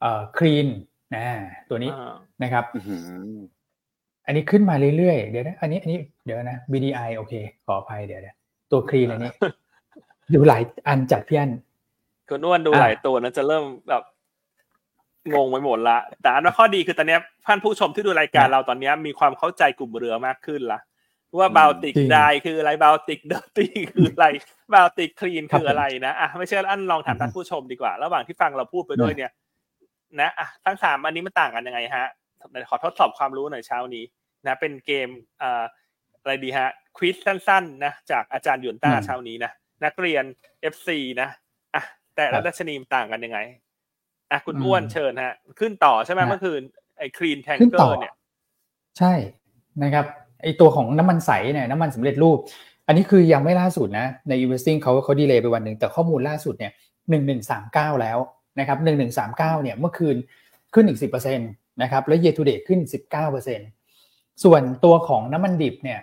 [0.00, 0.66] เอ่อคลีน
[1.14, 1.24] นะ
[1.70, 3.00] ตัวนี้อ่านะครับอื้อหือ
[4.26, 7.34] อันนี้ขึ้นมาเรื่อยๆ เดี๋ยวนะ อันนี้ อันนี้ เดี๋ยวนะ BDI โอเค
[7.66, 8.36] ขออภัยเดี๋ยวเดี๋ยว
[8.72, 9.32] ตัวคลีนอันนี้
[10.34, 11.50] ดูหลายอันจัดพี่อัน
[12.28, 14.02] คุณอ้วนดูอะหลายตัวนะจะเริ่มแบบ
[15.34, 20.80] งงไปหมดละ แต่อันว่าข้อดีคือตอนเนี้ยท่านผู้ชมที่ดูรายการเราตอนเนี้ยมีความเข้าใจกลุ่มเรือมากขึ้นละ
[21.38, 24.26] ว่าบ a ลติกจริงไดคืออะไรบ a ลติกเดอร์ตี้คืออะไร
[24.74, 29.30] บ a ลติกคลีนครับคืออะไรนะอะไม่เชื่ออันลองถามท่านผู้ชมดีกว่า ระหว่างที่ฟังเราพูดไปด้วยเนี่ย
[30.20, 32.08] นะอะทั้งสามอันนี้มันต่างกันยังไงฮะ
[32.68, 34.04] ขอทดสอบความรู้หน่อยเช้านี้
[34.46, 35.08] นะ เป็นเกม
[35.38, 35.64] เอ่อ
[36.20, 39.50] อะไรดีฮะควิสสั้นๆนะจากอาจารย์หยวนต้าอืมเช้านี้นะ
[39.84, 40.24] นักเรียน
[40.72, 40.88] FC
[41.20, 41.28] นะ
[41.74, 41.82] อะ
[42.16, 43.38] แต่ครัละบดัชนีมันต่างกันยังไง
[44.30, 46.60] อะคุณอืมอ้วนเชิญฮะ ขึ้นต่อใช่ไหมฮะเมื่อคืน
[46.98, 48.12] ไอ้คลีนแทงขึ้นเกต่ออร์เนี่ย
[48.98, 49.12] ใช่
[49.82, 50.06] นะครับ
[50.42, 52.38] ไอตัวของน้ำมันใสเนี่ยน้ำมันสำเร็จรูป
[52.86, 56.72] อันนี้คือยังไม่ล่าสุดนะ ใน investing เขาเขาดีเลย์ไปวันหนึ่งแต่ข้อมูลล่าสุดเนี่ย
[57.10, 58.18] หนึ่งหนึ่งสามเก้าแล้ว
[58.58, 60.16] นะครับหนึ่งหนึ่งสามเก้าเนี่ยเมื่อคืน
[60.74, 61.50] ขึ้นอีกสิบเปอร์เซ็นต์
[61.82, 63.68] นะครับแล้ว year to date ขึ้นสิบเก้าเปอร์เซ็นต์
[64.44, 66.00] ส่วนตัวของน้ำมันดิบเนี่ย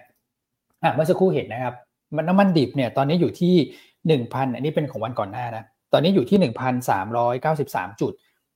[0.83, 1.75] อะเมื่อสักครู่เห็นนะครับ
[2.15, 3.53] มันน้ำมันดิบเนี่ยตอนนี้อยู่ที่
[4.07, 8.13] หนึ่งพันอันนี้เป็นของวันก่อนหน้านะ ตอนนี้อยู่ที่หนึ่งพันสามร้อยเก้าสิบสามจุด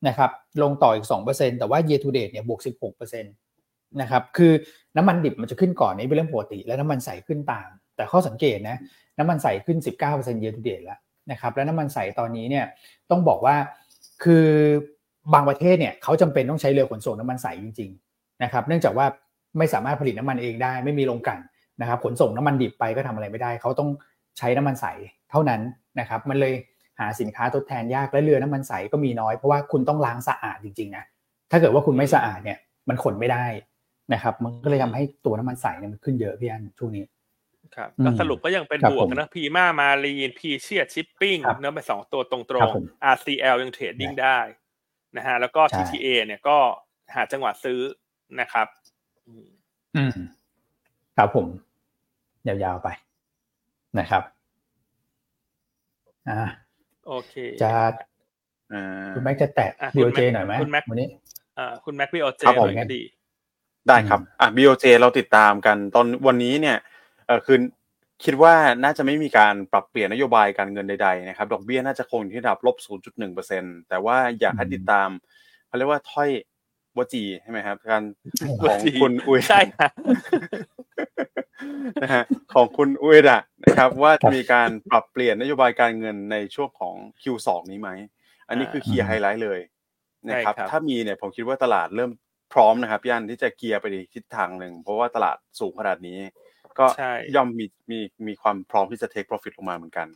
[0.08, 0.32] นะครับ
[0.63, 3.34] ลงต่ออีกสองเปอร์เซ็นต์แต่ว่า year to date เนี่ยบวกสิบหกเปอร์เซ็นต์
[4.02, 4.52] นะครับคือ
[4.97, 8.78] น้ำมันดิบมันจะขึ้นก่อนนี่เป็นเรื่องปกติ แล้วน้ำมันใสขึ้นตาม แต่ข้อสังเกตนะ
[9.19, 9.78] น้ำมันใสขึ้น
[10.12, 11.00] 19% year to date แล้ว
[11.32, 12.65] นะครับแล้วน้ำมันใสตอนนี้เนี่ย
[13.10, 13.56] ต้องบอกว่า
[14.23, 14.47] คือ
[15.34, 19.06] บางประเทศเนี่ยเขาจำเป็นต้องใช้เรือขนส่งน้ำมันใสจริงๆนะครับเนื่องจากว่า
[19.58, 21.39] ไม่สามารถผลิตน้ำมันเองได้ไม่มีโรงกลั่น
[21.82, 23.89] นะครับขนส่งน้ำมันดิบไปก็ทำอะไรไม่ได้ เขาต้อง
[24.38, 24.86] ใช้น้ำมันใส
[25.32, 25.62] เท่านั้น
[26.00, 26.54] นะครับมันเลย
[27.00, 31.04] หาสินค้าทดแทนยากและเรือน้ำมันใสก็มีน้อยเพราะว่าคุณต้องล้างสะอาดจริงๆนะ
[31.52, 32.58] ถ้าเกิดว่าคุณไม่สะอาดเนี่ย
[32.90, 33.46] มันขนไม่ได้
[34.14, 37.06] นะครับ มันก็เลยทำให้ตัวน้ำมันใสเนี่ยมันขึ้นเยอะพี่อันช่วงนี้
[37.76, 44.40] ครับอืมก็สรุปก็ยังเป็นครับบวกผมนะ Prima Marine Precious Shipping ครับเนื้อไปสองตัวตรงครับผมๆ RCL ยัง trading ได้
[45.18, 46.58] นะฮะแล้วก็ใช่ TTA เนี่ยก็
[47.16, 47.80] หาจังหวะซื้อ
[48.40, 48.68] นะครับ
[49.28, 49.48] อืม
[49.96, 50.12] อืม
[51.18, 51.46] ครับผม
[52.48, 52.90] ยาวๆไป
[54.00, 54.24] นะครับ
[56.30, 56.50] อ่า
[57.08, 57.76] โอเคจะ
[58.74, 58.84] อ่า
[59.15, 61.08] คุณแม็กจะแตะอะคุณ BOJ แม็กหน่อยไหมคุณแม็กวันนี้
[61.58, 63.02] อ่าคุณแม็กพี่โอเจครับหผมน่อยก็ดี
[63.88, 66.78] ได้ครับอะ BOJ เราติดตามกันตอนวันนี้เนี่ย
[67.28, 67.58] เออคือ
[68.24, 72.76] คิดว่าน่าจะไม่มีการปรับเปลี่ยนนโยบายการเงินใดๆนะครับ ดอกเบี้ยน่าจะคงอยู่ที่ระดับลบ
[73.34, 75.10] 0.1%แต่ว่าอยากให้ติดตาม
[75.67, 76.30] เขาเรียกว่าถ้อย
[76.98, 78.04] วจีใช่ไหมครับ การ
[78.41, 79.89] ของวจีคุณอุ้ยใช่ฮะ
[82.04, 87.89] นะฮะของคุณอุเอดะนะครับว่าครับจะมีการปรับเปลี่ยนนโยบายการเงินในช่วงของ Q2 นี้ไหม
[88.48, 89.60] อันนี้คืออ่า key highlight เลย
[90.30, 92.12] นะครับใช่ครับถ้ามีเนี่ยผมคิดว่าตลาดเริ่ม
[92.54, 96.20] พร้อมนะครับย่านที่จะเกียร์ไปในทิศทางหนึ่ง เพราะว่าตลาดสูงขนาดนี้
[96.80, 100.08] ก็ใช่ย่อมมีมีมีความพร้อมที่จะ take profit ลงมาเหมือนกัน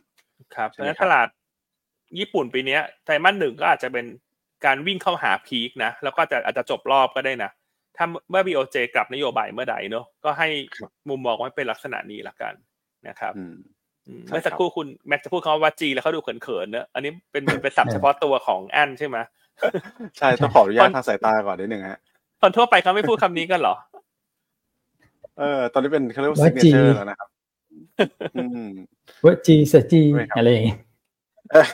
[0.54, 1.28] ครับใช่ไหมแล้วครับตลาด
[2.18, 4.06] ญี่ปุ่นปีเนี้ยไตรมาสหนึ่งก็อาจจะเป็น
[4.64, 7.50] การวิ่งเข้าหาพีคนะแล้วก็อาจจะอาจจะจบรอบก็ได้นะ
[7.96, 10.48] ถ้าเมื่อ BOJ กลับนโยบายเมื่อใดเนอะก็ให้
[11.08, 12.54] มุมมองไว้เป็นลักษณะนี้ละกัน
[13.08, 13.54] นะครับอืม
[14.08, 19.18] อืมใช่เมื่อสักครับครู่คุณแม็กซ์จะพูดคำว่าจีแล้วเขาดูเขินๆเนอะอันนี้เป็นเป็นศัพท์เฉพาะตัวของอันใช่ไหม
[20.18, 21.98] ใช่ต้องขออนุญาคตนทางสายตาก่อนนิดนึงฮะ
[22.40, 23.74] คนทั่วไปเขาไม่พูดคำนี้กันเหรอ
[25.38, 27.28] เออ ตอนนี้เป็นเขาเรียกว่าว่า signature G แล้วนะครับ
[28.36, 28.68] อืม
[29.22, 30.76] เวอร์จีเซจีด้วยครับอะไรอย่างงี้
[31.54, 31.64] อ่า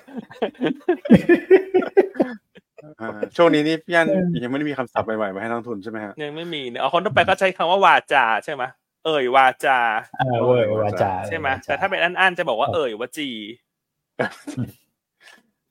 [3.36, 8.62] ช่วงนี้นี่พี่ยันเออยังไม่ได้มีคำศัพท์ใหม่ๆมาให้นักลงทุนใช่ไหมฮะยังไม่มีเนี่ยเอาคนทั่วไปก็ใช้คำว่าวาจาใช่ไหม
[9.06, 9.78] เอ่ยวาจา
[10.20, 13.28] เออเวอร์วาจาใช่ไหมวจแต่ถ้าเป็นอันอันๆจะบอกว่าครับเอ่ยว่าจี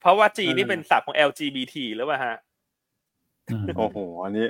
[0.02, 2.36] เพราะว่าจีเออนี่เป็นศัพท์ของ LGBT หรือเปล่าฮะ
[3.52, 4.48] อืมโอ้โหอันนี้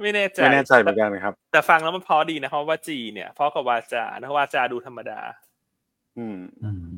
[0.00, 5.20] ไม่แน่ใจไม่แน่ใจเหมือนกันครับ แต่ฟังแล้วมันพอดีนะครับว่าจีเนี่ยเพราะกับวาจานะวาจาดูธรรมดา
[6.18, 6.90] อืมอืม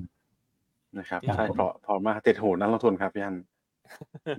[0.98, 3.36] นะครับครับใช่ผมเพราะเพอมากติดหูนักลงทุนครับพี่ยัน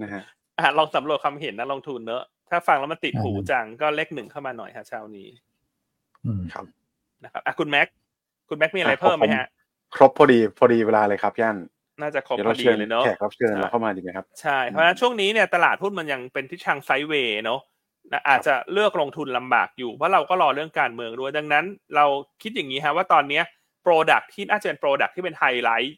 [0.04, 0.24] นะฮะ
[0.60, 5.28] อะลองสำรวจความเห็นนักลงทุนเนอะถ้าฟังแล้วมันติดหูอ่าจังก็เลขหนึ่งเข้ามาหน่อยฮะเช้านี้
[6.26, 6.66] อืมครับ
[7.24, 7.88] นะครับอะคุณแม็ก
[8.50, 9.48] คุณแม็กมีอะไรอะเพิ่มไหมผมฮะ
[9.96, 11.58] ครบพอดีพอดีเวลาเลยครับพี่ยัน
[12.02, 17.60] น่าจะครบเดี๋ยวพเราอดีเชิญเลยเนอะแขกรับเชิญใช่เราเข้ามาดีไหมครับใช่เพราะฉะนั้นช่วงนี้เนี่ยตลาดหุ้นมันยังเป็นทิศทางไซด์เวย์เนาะ
[18.12, 22.06] นะอาจจะเลือกลงทุนลำบากอยู่เพราะเราก็รอเรื่องการเมืองด้วยดังนั้นเรา
[22.42, 23.44] คิดอย่างนี้ฮะว่าตอนเนี้ย
[23.84, 25.98] product ที่น่าจะเป็น product ที่เป็นไฮไลท์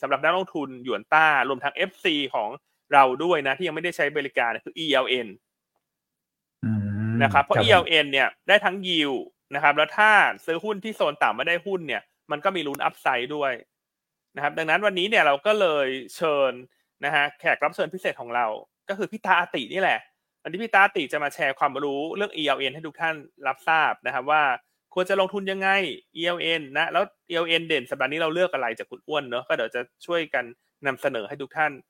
[0.00, 2.50] สำหรับนักลงทุนหยวนต้ารวมทั้ง IC ของ
[2.92, 5.28] เราด้วยนะ ที่ยังไม่ได้ใช้บริการคือ ELN
[6.64, 6.70] อื
[7.10, 9.12] มนะครับ เพราะผม ELN เนี่ยได้ทั้งยิว
[9.54, 10.10] นะครับ แล้วถ้า
[10.46, 13.52] ซื้อหุ้นที่โซนต่ำไม่ได้หุ้นเนี่ย มันก็มีลุ้น upside ด้วย
[14.36, 16.52] นะครับ ดังนั้นวันนี้เนี่ยเราก็เลยเชิญ
[17.04, 18.46] นะฮะแขกรับเชิญพิเศษของเรา
[18.88, 19.98] ก็คือพี่ตาอาตินี่แหละ
[20.42, 23.14] วันนี้พี่ตาอาติจะมาแชร์ความรู้เรื่อง ELN ให้ทุกท่าน
[23.46, 24.42] รับทราบนะครับว่า
[24.94, 25.68] ควรจะลงทุนยังไง
[26.16, 30.44] ELN นะ แล้ว ELN เด่นสัปดาห์นี้เราเลือกอะไรจากคุณอ้วนเนอะก็เดี๋ยวจะช่วยกัน
[30.86, 31.89] นำเสนอให้ทุกท่านเอ่อ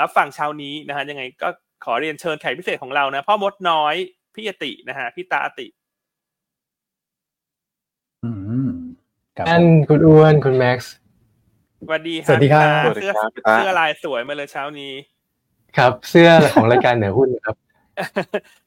[0.00, 1.48] รับฟังเช้านี้นะฮะยังไงก็
[1.84, 3.94] ขอเรียนเชิญแขกพิเศษของเรานะพ่อมดน้อย
[4.34, 5.66] พี่อตินะฮะพี่ตาอติ
[8.24, 8.30] อื
[8.64, 8.68] ม
[9.36, 10.92] ครับอันคุณอ้วนคุณแม็กซ์
[11.86, 14.92] สวัสดีสวัสดีครับพี่ตาเสื้อสวัสดีครับเสื้อลายสวยมาเลยเช้านี้
[15.76, 17.56] ครับ เสื้อของรายการเหนือหุ้นครับ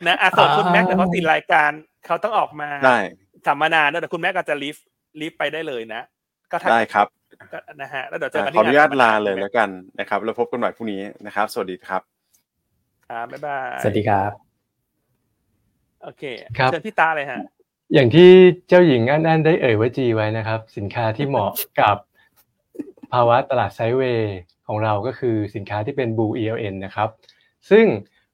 [0.08, 1.72] นะอะส่วนคุณแม็กซ์เดี๋ยวเขาติดรายการ
[2.06, 3.00] เขาต้องออกมาได้
[3.48, 4.86] สัมมนาเดี๋ยวคุณแม็กซ์ก็จะลิฟต์
[5.22, 6.02] ลิฟต์ไปได้เลยนะ
[6.52, 7.21] ก็ถ้าได้ครับก็
[7.82, 12.02] นะฮะแล้วเดี๋ยวเจออ่ากันขอที่อนุญาตสัมมลาเลยแล้วกันนะครับ แล้วพบกันใหม่พรุ่งนี้นะครับ สวัสดีครับ
[13.08, 14.32] ครับบ๊ายบายสวัสดีครับ
[16.04, 16.24] โอเค
[16.58, 17.40] ครับเชิญพี่ตาเลยฮะ
[17.94, 18.30] อย่างที่
[18.68, 21.98] เจ้าหญิงอันอันได้เอ่ยว่าจีไว้นะครับ สินค้าที่เหมาะกับ
[23.12, 27.10] ภาวะตลาดไซด์เวย์ของเราก็คือสินค้าที่เป็น Blue ELN นะครับ
[27.70, 27.86] ซึ่ง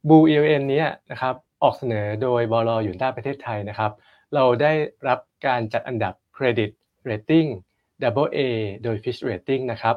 [0.08, 3.92] Blue ELN เนี้ยนะครับออกเสนอโดยบลอยู่ใต้ประเทศไทยนะครับ
[4.36, 4.72] เราได้
[5.08, 6.70] รับการจัดอันดับเครดิต
[7.10, 7.67] Rating Double
[8.04, 8.40] A
[8.84, 9.96] โดย Fitch Rating นะครับ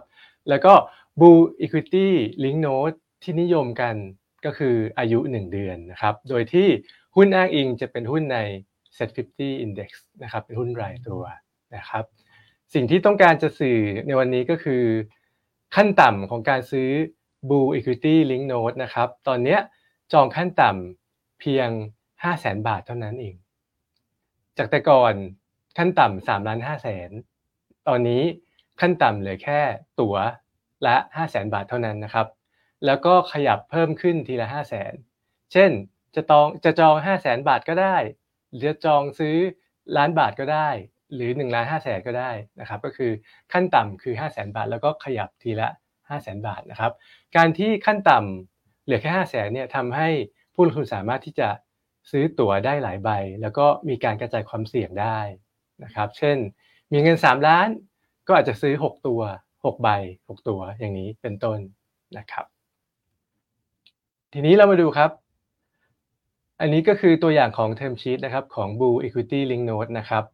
[0.49, 0.73] แล้วก็
[1.21, 2.09] Blue Equity
[2.43, 3.95] Link Note ที่นิยมกัน
[4.45, 6.69] ก็คืออายุ 1 เดือนนะครับ โดยที่
[7.17, 8.39] หุ้นอ้างอิงจะเป็นหุ้นใน
[8.97, 9.91] Set 50 Index
[10.23, 11.23] นะครับเป็นหุ้นรายตัว
[11.77, 12.05] นะครับ
[12.75, 14.85] สิ่งที่ต้องการจะสื่อในวันนี้ก็คือ
[15.77, 16.91] ขั้นต่ำของการซื้อ
[17.49, 19.59] Blue Equity Link Note นะครับ ตอนนี้
[20.13, 21.69] จองขั้นต่ำเพียง
[22.19, 23.35] 500,000บาทเท่านั้นเอง
[24.59, 25.15] จากแต่ก่อน
[25.79, 27.11] ขั้นต่ำ3ล้าน5แสน
[27.89, 28.23] ตอนนี้
[28.81, 29.61] ขั้นต่ำเหลือแค่
[30.01, 30.17] ตั๋ว
[30.87, 32.27] ละ 500,000บาทเท่านั้นนะครับ
[32.87, 34.49] แล้วก็ขยับเพิ่มขึ้นทีละ
[34.95, 35.71] 500,000เช่น
[36.15, 37.97] จะจองจะจอง 500,000บาทก็ได้
[38.51, 39.37] หรือจะจองซื้อ
[39.97, 40.69] ล้านบาทก็ได้
[41.15, 43.11] หรือ1ล้าน5แสนก็ได้นะครับ ก็คือ
[43.53, 45.69] ขั้นต่ำคือ 500,000บาท แล้วก็ขยับทีละ
[46.09, 46.93] 500,000บาทนะครับ
[47.37, 50.09] การที่ขั้นต่ำเหลือแค่500,000เนี่ยทำให้
[50.55, 51.49] ผู้ลงทุนสามารถที่จะ
[52.11, 53.11] ซื้อตั๋วได้หลายใบ
[53.43, 55.19] แล้วก็มีการกระจายความเสี่ยงได้
[55.85, 56.39] นะครับ เช่น
[56.93, 57.69] มีเงิน3ล้าน
[58.27, 59.21] ก็อาจจะซื้อ6ตัว
[59.55, 59.89] 6ใบ
[60.29, 61.59] 6ตัวอย่างนี้เป็นต้น
[62.19, 62.47] นะครับ
[64.33, 65.11] ทีนี้เรามาดูครับ
[66.61, 70.25] อันนี้ก็คือตัวอย่างของ term sheet นะครับของ Blue Equity Link Note นะครับ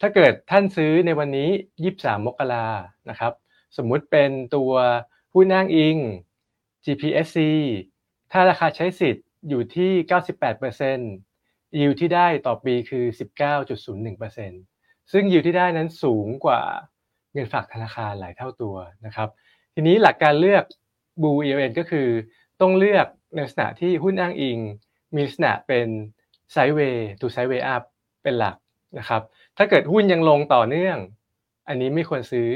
[0.00, 1.48] ถ้าเกิดท่านซื้อในวันนี้
[1.86, 2.66] 23 มกรา
[3.10, 3.32] นะครับ
[3.76, 4.72] สมมุติเป็นตัว
[5.34, 5.96] หุ้นอ้างอิง
[6.84, 7.38] GPSC
[8.32, 9.92] ถ้าราคาใช้สิทธิ์อยู่ที่
[10.84, 13.04] 98% yield ที่ได้ต่อปีคือ
[13.38, 14.77] 19.01%
[15.12, 16.60] ซึ่ง yield ที่ได้นั้นสูงกว่า
[17.32, 19.28] เงินฝากธนาคารหลายเท่าตัวนะครับ
[19.74, 20.64] ทีนี้หลักการเลือก
[21.22, 22.08] Blue ELN ก็คือ
[22.60, 24.58] ต้องเลือกในลักษณะที่หุ้นอ้างอิง
[25.14, 25.88] มีลักษณะเป็น
[26.54, 27.82] Sideway to Sideway up
[28.22, 28.56] เป็นหลัก
[28.98, 29.22] นะครับ
[29.56, 30.96] ถ้าเกิดหุ้นยังลงต่อเนื่อง
[31.68, 32.46] อันนี้ไม่ควรซื้อ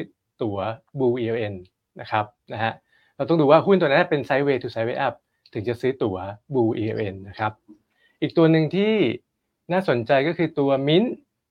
[0.43, 0.59] ตั๋ว
[0.99, 1.55] Blue ELN
[2.01, 2.73] นะครับนะฮะ
[3.17, 5.15] เราต้องดูว่าหุ้นตัวนั้นเป็น Sideway to Sideway up
[5.53, 6.17] ถึงจะซื้อตั๋ว
[6.53, 7.53] Blue ELN นะครับ
[8.21, 8.93] อีกตัวหนึ่งที่
[9.73, 11.11] น่าสนใจก็คือตัว Mint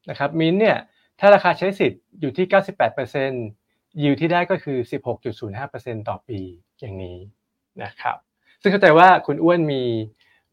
[0.10, 0.78] นะครับ Mint เนี่ย
[1.24, 2.46] ถ้าราคาใช้สิทธิ์อยู่ที่
[3.24, 4.78] 98% yield ที่ได้ก็คือ
[5.44, 6.40] 16.05%ต่อปี
[6.80, 7.18] อย่างนี้
[7.84, 8.18] นะครับ
[8.62, 9.82] ซึ่งเข้าใจว่าคุณอ้วนมี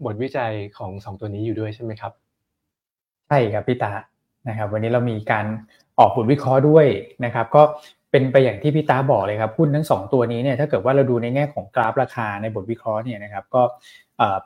[0.05, 2.13] บทวิจัยของสองตัวนี้อยู่ด้วยใช่ไหมครับ
[3.29, 3.93] ใช่ครับพี่ตา
[4.49, 5.47] นะครับวันนี้เรามีการ
[5.99, 6.87] ออกผลวิเคราะห์ด้วย
[7.25, 7.63] นะครับ ก็
[8.11, 13.63] เป็นไปอย่างที่พี่ตาบอกเลยครับหุ้นทั้งสองตัวนี้เนี่ยถ้าเกิดว่าเราดูในแง่ของกราฟราคาในบทวิเคราะห์เนี่ยนะครับก็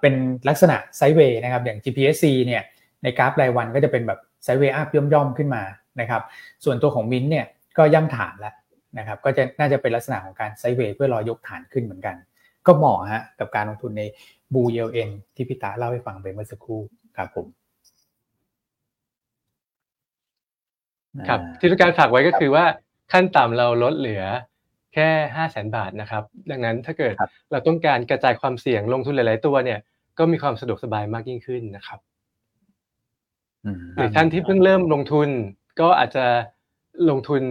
[0.00, 0.14] เป็น
[0.48, 2.62] ลักษณะ sideway นะครับอย่าง GPSC เนี่ย
[3.02, 5.62] ในกราฟรายวันก็จะเป็นแบบ sideway up ย่อมๆขึ้นมา
[6.00, 6.22] นะครับ
[6.64, 7.46] ส่วนตัวของมินเนี่ย
[7.78, 8.55] ก็ย่ำฐานแล้ว
[8.98, 12.16] นะครับก็จะน่าจะเป็นลักษณะของการ sideway เพื่อรอยกฐานขึ้นเหมือนกัน
[12.66, 14.02] ก็เหมาะฮะกับการลงทุนใน
[14.54, 16.81] ELN ที่พี่ตาเล่าให้ฟังไปเมื่อสักครู่
[17.16, 17.46] ครับผม
[21.28, 22.64] ครับที่ต้องการฝากไว้ก็คือว่า
[23.12, 24.22] ขั้นต่ำเราลดเหลือ
[24.94, 27.14] แค่ห้าแสนบาทนะครับ ดังนั้นถ้าเกิด
[27.50, 29.78] เราต้องการกระจายความเสี่ยงลงทุนหลาย ๆ ตัวเนี่ย
[30.18, 31.98] ก็มีความสะดวกสบายมากยิ่งขึ้นนะครับ
[33.96, 35.28] หรือท่านที่เพิ่งเริ่มลงทุน
[35.80, 36.26] ก็อาจจะ
[37.11, 37.42] ลงทุน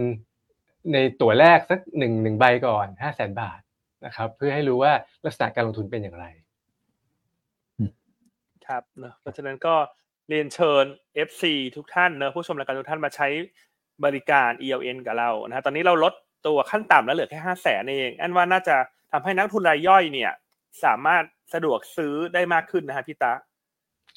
[0.92, 3.60] ในตัวแรกสักหนึ่งหนึ่งใบก่อนห้าแสนบาท
[4.06, 4.92] นะครับ เพื่อให้รู้ว่า
[5.24, 6.26] ลักษณะการลงทุนเป็นอย่างไร
[8.66, 9.74] ครับเนอะเพราะฉะนั้นก็
[10.28, 10.84] เรียนเชิญ
[11.28, 11.42] FC
[11.76, 13.28] ทุกท่านเนอะผู้ชมรายการทุกท่านมาใช้
[14.04, 16.14] บริการ ELN กับเรานะฮะตอนนี้เราลด
[16.46, 18.76] ตัวขั้นต่ำแล้วเหลือแค่ห้าแสนเองอันว่าน่าจะ
[19.12, 20.32] ทำให้นักทุนรายย่อยเนี่ย
[20.84, 23.32] สามารถสะดวกซื้อได้มากขึ้นนะฮะพี่ตา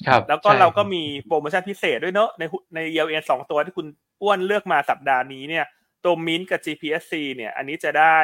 [0.06, 2.42] ครับ แล้วก็เราก็มีโปรโมชั่นพิเศษด้วยเนอะใน
[2.74, 3.86] ใน ELN สองตัวที่คุณ
[4.22, 5.64] อ้วนเลือกมาสัปดาห์นี้เนี่ย
[6.04, 8.16] ตัวมินกับ GPSC เนี่ย อันนี้จะได้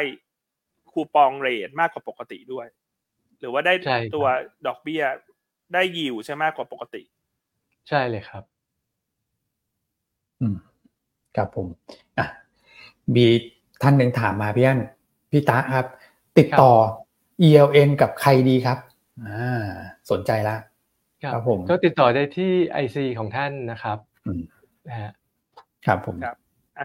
[0.93, 2.66] คูปองเรทมากกว่าปกติด้วย
[3.41, 3.75] หรือว่าได้
[4.14, 4.27] ตัว
[4.66, 5.03] ดอกเบี้ย
[5.75, 7.03] ได้ยิวใช่มากกว่าปกติ
[7.89, 8.45] ใช่เลยครับ
[10.41, 10.57] อืม
[11.37, 11.66] ครับผม
[12.18, 12.27] อะ
[13.14, 13.27] มี
[13.83, 14.81] ท่านหนึ่งถามมาพี่อัน
[15.31, 15.87] พี่ตาครับ
[16.39, 16.73] ติดต่อ
[17.47, 18.79] ELN กับใครดีครับ
[19.23, 19.64] อ่า
[20.11, 20.57] สนใจละ
[21.23, 22.53] ครับผมก็ติดต่อได้ที่
[22.85, 23.99] IC ของท่านนะครับ
[24.89, 25.11] นะฮะ
[25.87, 26.37] ครับผมครับ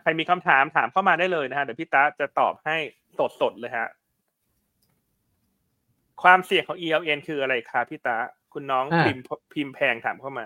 [0.04, 2.78] ใครมีคำถามถามเข้ามาได้เลยนะฮะเดี๋ยวพี่ตาจะตอบให้
[3.42, 3.88] สดๆเลยฮะ
[6.24, 8.16] ความเสี่ยงของ ELN คืออะไรคะพี่ตา
[8.54, 9.24] คุณน้องพิมพ์
[9.54, 10.46] พิมพ์แพงถามเข้ามา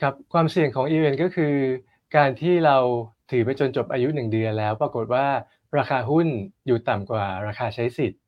[0.00, 1.54] ครับ ความเสี่ยงของ ELN ก็คือ
[2.16, 2.76] การที่เรา
[3.30, 5.26] ถือไปจนจบอายุหนึ่งเดือนแล้ว ปรากฏว่า
[5.78, 6.26] ราคาหุ้น
[6.66, 8.20] อยู่ต่ำกว่าราคาใช้สิทธิ์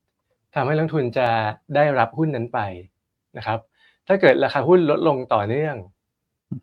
[0.55, 1.29] ทำให้นักทุนจะ
[1.75, 2.59] ได้รับหุ้นนั้นไป
[3.37, 3.59] นะครับ
[4.07, 5.75] ถ้าเกิดราคาหุ้นลดลงต่อเนื่อง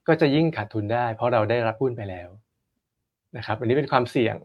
[0.09, 2.29] ก็จะยิ่งขาดทุนได้ เพราะเราได้รับหุ้นไปแล้ว
[3.37, 4.37] นะครับ อันนี้เป็นความเสี่ยง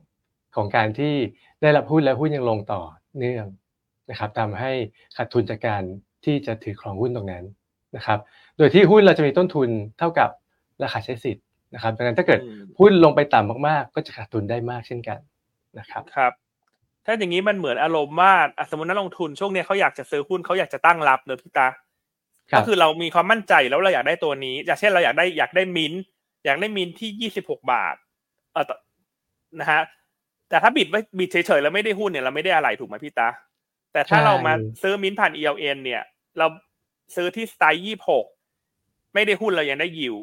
[0.55, 1.13] ของการที่
[1.61, 2.81] ได้รับหุ้นแล้วหุ้นยังลงต่อ
[3.17, 3.45] เนื่อง
[4.09, 4.71] นะครับทำให้
[5.17, 5.83] ขาดทุนจากการ
[6.25, 7.43] ที่จะถือครองหุ้นตรงนั้น
[7.95, 8.19] นะครับ
[8.57, 9.69] โดยที่หุ้นเราจะมีต้นทุน
[9.99, 10.29] เท่ากับ
[10.83, 12.39] ราคาใช้สิทธิ์นะครับดังนั้นถ้าเกิด
[12.79, 15.19] หุ้นลงไปต่ำมากๆ ก็จะขาดทุนได้มากเช่นกัน
[15.79, 16.33] นะครับครับ
[17.05, 18.33] ถ้าอย่างนี้มันเหมือนอารมณ์ว่า
[18.69, 21.67] สมมตินักลงทุนช่วงนี้เขาอยากจะซื้อหุ้นเขาอยากจะตั้งรับเนอะพี่ตา
[22.57, 25.93] ก็คือเรามีความมั่นใจแล้วเราอยากได้ตัวนี้ อย่างเช่นเราอยากได้อยากได้มิน
[26.45, 27.95] อยากได้มินที่ยี่สิบหกบาท
[28.53, 28.65] เออ
[29.59, 29.81] นะฮะ
[30.49, 33.29] แต่ถ้าบิดไว้บิดเฉยๆแล้วไม่ได้หุ้นเนี่ยเราไม่ได้อะไรถูกไหมพี่ตา
[33.93, 36.01] แต่ถ้าเรามาซื้อมินผ่าน ELN เนี่ย
[36.37, 36.47] เรา
[37.15, 38.25] ซื้อที่สไตล์ยี่หก
[39.13, 40.15] ไม่ได้หุ้นเรายังได้ยิว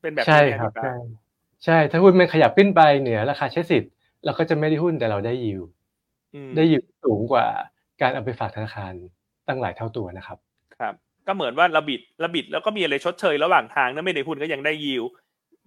[0.00, 0.94] เป็นแบบใช่ครับใช่
[1.64, 3.90] ใช่ ถ้าหุ้นมันขยับขึ้นไปเหนือราคาใช้สิทธิ์
[4.24, 5.62] เราก็จะไม่ได้หุ้นแต่เราได้ยิว
[6.56, 7.46] ได้ยิวสูงกว่า
[8.00, 8.92] การเอาไปฝากธนาคาร
[9.50, 10.38] ตั้งหลายเท่าตัวนะครับ
[10.78, 10.94] ครับ
[11.26, 15.04] ก็เหมือนว่าเราบิดเราบิดแล้วก็มีอะไรชดเชยระหว่างทางนั้นไม่ได้หุ้นก็ยังได้ยิว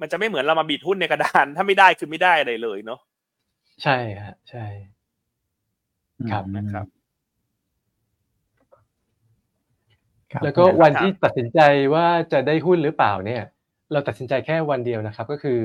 [0.02, 3.00] มันจะไม่เหมือนเรามาบิดหุ้นในกระดาน ถ้าไม่ได้คือไม่ได้อะไรเลยเนาะ
[3.84, 4.66] ใช่ฮะใช่
[6.32, 6.88] ครับนะครับ
[10.44, 11.60] แล้วก็วันที่ตัดสินใจ
[11.94, 13.44] ว่าจะได้หุ้นหรือเปล่าเนี่ย
[13.92, 15.60] เราตัดสินใจแค่วันเดียวนะครับ ก็คือ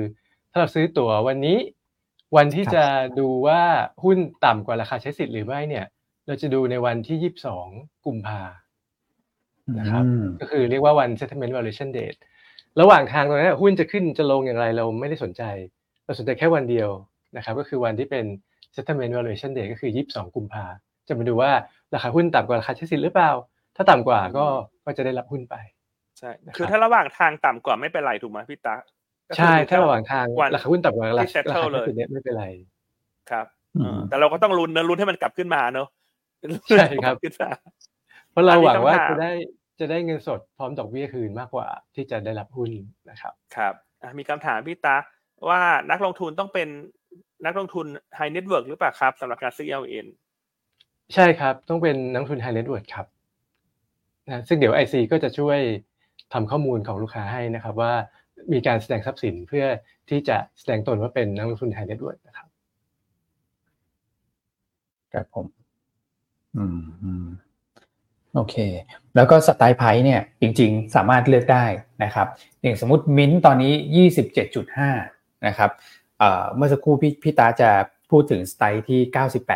[0.51, 1.59] ถ้าเราซื้อตั๋ววันนี้
[2.37, 2.85] วันที่จะ
[3.19, 3.61] ดูว่า
[4.05, 5.85] หุ้นต่ำกว่าราคาใช้สิทธิ์หรือไม่เนี่ย
[6.29, 7.67] เราจะดูในวันที่ยี่สิบสอง
[8.07, 8.41] กุมภา
[9.79, 10.05] นะครับ
[10.41, 12.19] ก็คือเรียกว่าวัน settlement valuation date
[12.81, 15.43] ระหว่างทางตรงนั้นหุ้นจะขึ้นจะลงอย่างไรเราไม่ได้สนใจ
[16.05, 16.89] เราสนใจแค่วันเดียว
[17.37, 18.25] นะครับ ก็คือวันที่เป็น
[18.75, 20.65] settlement valuation date ก็คือยี่สิบสองกุมภา
[21.09, 21.51] จะมาดูว่า
[21.95, 23.31] ราคาหุ้นต่ำกว่าราคาใช้สิทธิ์หรือเปล่า
[23.77, 24.45] ถ้าต่ำกว่าก็
[24.85, 25.55] ก็จะได้รับหุ้นไป
[26.19, 28.75] ใช่คือถ้าระหว่างทางต่ำกว่าไม่เป็นไรถูกไหมพี่ตา
[29.37, 31.41] ใช่ถ้าระหว่างทางราคาหุ้นต่ำกว่าราคาใช้
[31.89, 32.47] สิทธิ์ไม่เป็นไร
[33.31, 33.47] ครับ
[34.09, 35.89] แต่เราก็ต้องลุ้นนะลุ้นให้มันกลับขึ้นมาเนอะ
[36.77, 37.15] ใช่ครับ
[38.31, 39.33] เพราะเราหวังว่าจะได้
[39.81, 42.71] จะได้เงินสดพร้อมดอกเบี้ยคืนมากกว่า ที่จะได้รับหุ้น
[43.11, 43.75] นะครับ ครับ
[44.19, 44.97] มีคำถามพี่ตา
[45.49, 45.61] ว่า
[45.91, 46.69] นักลงทุนต้องเป็น
[47.45, 47.87] นักลงทุน
[48.17, 50.07] high net worth หรือเปล่าครับสำหรับการซื้อ ELN
[51.15, 53.07] ใช่ครับ ต้องเป็นนักทุน high net worth ครับ
[54.27, 55.59] นะซึ่งเดี๋ยว IC ก็จะช่วย
[56.33, 57.93] ทำข้อมูลของลูกค้าให้นะครับ ว่า
[58.53, 59.65] มีการแสดงทรัพย์สินเพื่อ
[60.11, 62.49] ที่จะแสดงตนว่าเป็นนักลงทุน high net worth นะครับ
[65.13, 65.47] ครับผม
[66.57, 67.27] อืมอืม
[68.35, 68.57] โอเค
[69.17, 71.65] แล้วก็สไตล์ไพ่เนี่ย จริง ๆ สามารถเลือกได้
[72.05, 72.27] นะครับ
[72.63, 73.73] อย่างสมมติมินตอนนี้
[74.55, 75.71] 27.5นะครับ
[76.57, 77.71] เมื่อสักครู่พี่พี่ตาจะ
[78.11, 79.01] พูดถึงสไตล์ที่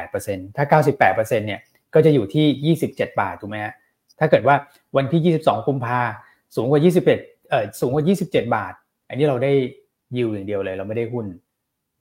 [0.01, 1.61] 98%ถ้า 98%เนี่ย
[1.95, 3.75] ก็จะอยู่ที่ 27 บาทถูกไหมฮะ
[4.19, 4.57] ถ้าเกิดว่า
[4.97, 6.01] วันที่ 22กุมภา
[6.57, 7.05] สูงกว่า 21
[7.51, 8.73] เอ่อสูงกว่า 27 บาท
[9.09, 9.53] อันนี้เราได้
[10.17, 11.27] ยิวอย่างเดียวเลยเราไม่ได้หุ้น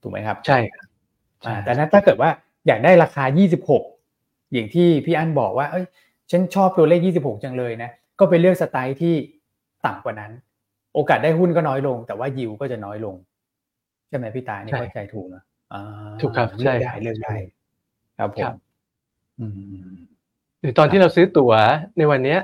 [0.02, 0.86] ถูกไหมครับ ใช่ครับ
[1.66, 2.30] แต่ถ้าเกิดว่า
[2.68, 3.24] อยากได้ราคา
[3.68, 4.01] 26
[4.54, 5.86] อย่างที่พี่อั้นบอกว่าเอ้ย
[6.32, 7.90] ฉันชอบตัวเลข 26 จังเลยนะ
[8.20, 9.14] ก็ไปเลือกสไตล์ที่
[9.86, 10.32] ต่ำกว่านั้น
[10.94, 13.16] โอกาสได้หุ้นก็น้อยลง แต่ว่ายิวก็จะน้อยลง
[14.10, 15.44] ใช่ไหมพี่ตานี่เข้าใจถูกนะ
[16.22, 17.36] ถูกครับใช่ได้เลือกได้
[18.18, 18.54] ครับผม
[20.62, 21.54] หรือตอนที่เราซื้อตั๋ว
[21.98, 22.40] ในวันเนี้ย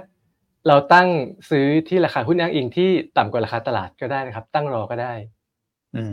[0.68, 1.08] เราตั้ง
[1.50, 5.14] ซื้อที่ราคาหุ้นอ้างอิงที่ต่ำกว่าราคาตลาดก็ได้นะครับ ตั้งรอก็ได้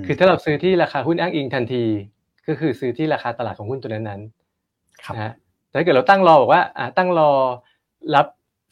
[0.07, 1.85] คือถ้าเราซื้อที่ราคาหุ้นอ้างอิงทันที
[2.49, 5.33] ก็คือซื้อที่ราคาตลาดของหุ้นตัวนั้นๆนะ
[5.75, 7.31] แต่ถ้าเกิดเราตั้งรอบอกว่าอ่าตั้งรอ
[8.15, 8.27] รับ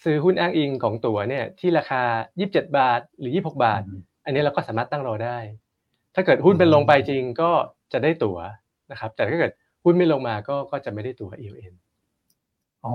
[0.04, 2.02] ซื้อหุ้นอ้างอิงของตั๋วเนี่ยที่ราคา
[2.40, 3.82] 27 บาทหรือ 26 บาท
[4.24, 5.38] อันนี้เราก็สามารถตั้งรอได้
[6.14, 7.50] ถ้าเกิดหุ้นเป็นลงไปจริงก็
[7.92, 8.38] จะได้ตั๋ว
[8.90, 9.52] นะครับ แต่ถ้าเกิด
[9.84, 11.74] หุ้นไม่ลงมาก็ก็จะไม่ได้ตั๋ว EON
[12.84, 12.94] อ๋อ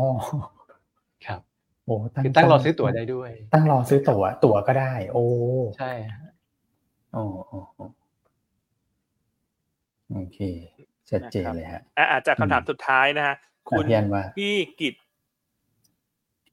[1.25, 1.41] ครับ
[1.85, 5.25] โอ้คือตั้งรอซื้อตั๋วได้ด้วย ตั้งรอซื้อตั๋วตั๋วก็ได้ โอ้
[5.77, 5.91] ใช่
[7.13, 7.59] โอ้โอ้
[10.13, 10.39] โอเค
[11.09, 11.81] ชัดเจนเลยฮะ
[12.11, 13.35] อาจจะคำถามสุดท้ายนะฮะ
[13.69, 13.85] คุณ
[14.39, 14.95] พี่กิจ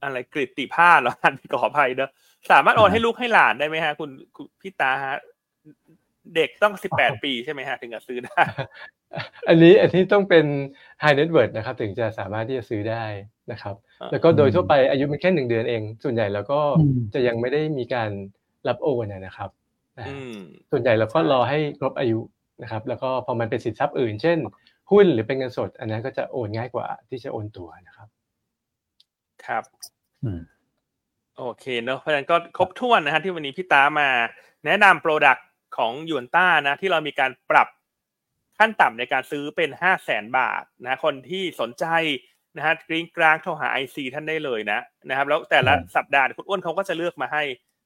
[0.02, 2.10] อะไรกริติภาพเหรอท่านขออภัยเนอะ
[2.50, 4.10] สามารถโอนให้ลูกให้หลานได้ไหมฮะ คุณ
[4.60, 5.16] พี่ตาฮะ
[6.36, 8.40] เด็กต้องสิบแปดปีใช่ไหมฮะ ถึงจะซื้อได้
[9.48, 10.46] อันนี้อันนี้ต้องเป็น
[11.02, 13.04] high net worth นะครับ ถึงจะสามารถที่จะซื้อได้
[13.52, 13.74] นะครับ
[14.12, 16.60] แล้วก็โดยทั่วไปอายุมันแค่หนึ่งเดือนเอง ส่วนใหญ่แล้วก็
[17.14, 18.10] จะยังไม่ได้มีการ
[18.68, 19.50] รับโอนนะครับ
[20.70, 22.20] ส่วนใหญ่เราก็รอให้ครบอายุ
[22.62, 24.38] นะครับ แล้วก็พอมันเป็นสินทรัพย์อื่น เช่น
[24.94, 28.08] หุ้นหรือเป็นเงินสด อันนั้นก็จะโอนง่ายกว่าที่จะโอนตัวนะครับ
[29.46, 29.64] ครับ
[31.38, 34.08] โอเคเนอะเพราะฉะนั้นก็ครบถ้วนนะฮะที่วันนี้พี่ตามา
[34.66, 37.68] แนะนำ product ของหยวนต้านะที่เรามีการปรับ
[38.58, 41.86] ขั้นต่ำในการซื้อเป็นห้าแสนบาทนะคนที่สนใจ
[42.56, 47.42] นะฮะกริ๊งกร๊างโทรหา IC ท่านได้เลยนะนะครับ แล้วแต่ละสัปดาห์คุณอ้วนเขาก็จะเลือกมาให้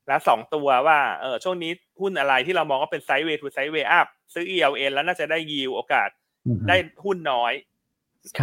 [0.09, 6.09] แล้วสองตัวว่าเออช่วงนี้หุ้นอะไรที่เรามองว่าเป็น sideway to sideway up ซื้อ ELN แล้วน่าจะได้ยิวโอกาส
[6.68, 7.53] ได้หุ้นน้อย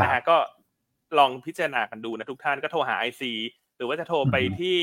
[0.03, 0.37] นะฮะก็
[1.19, 3.31] ลองพิจารณากันดูนะทุกท่านก็โทรหา IC
[3.77, 4.77] หรือว่าจะโทรไปที่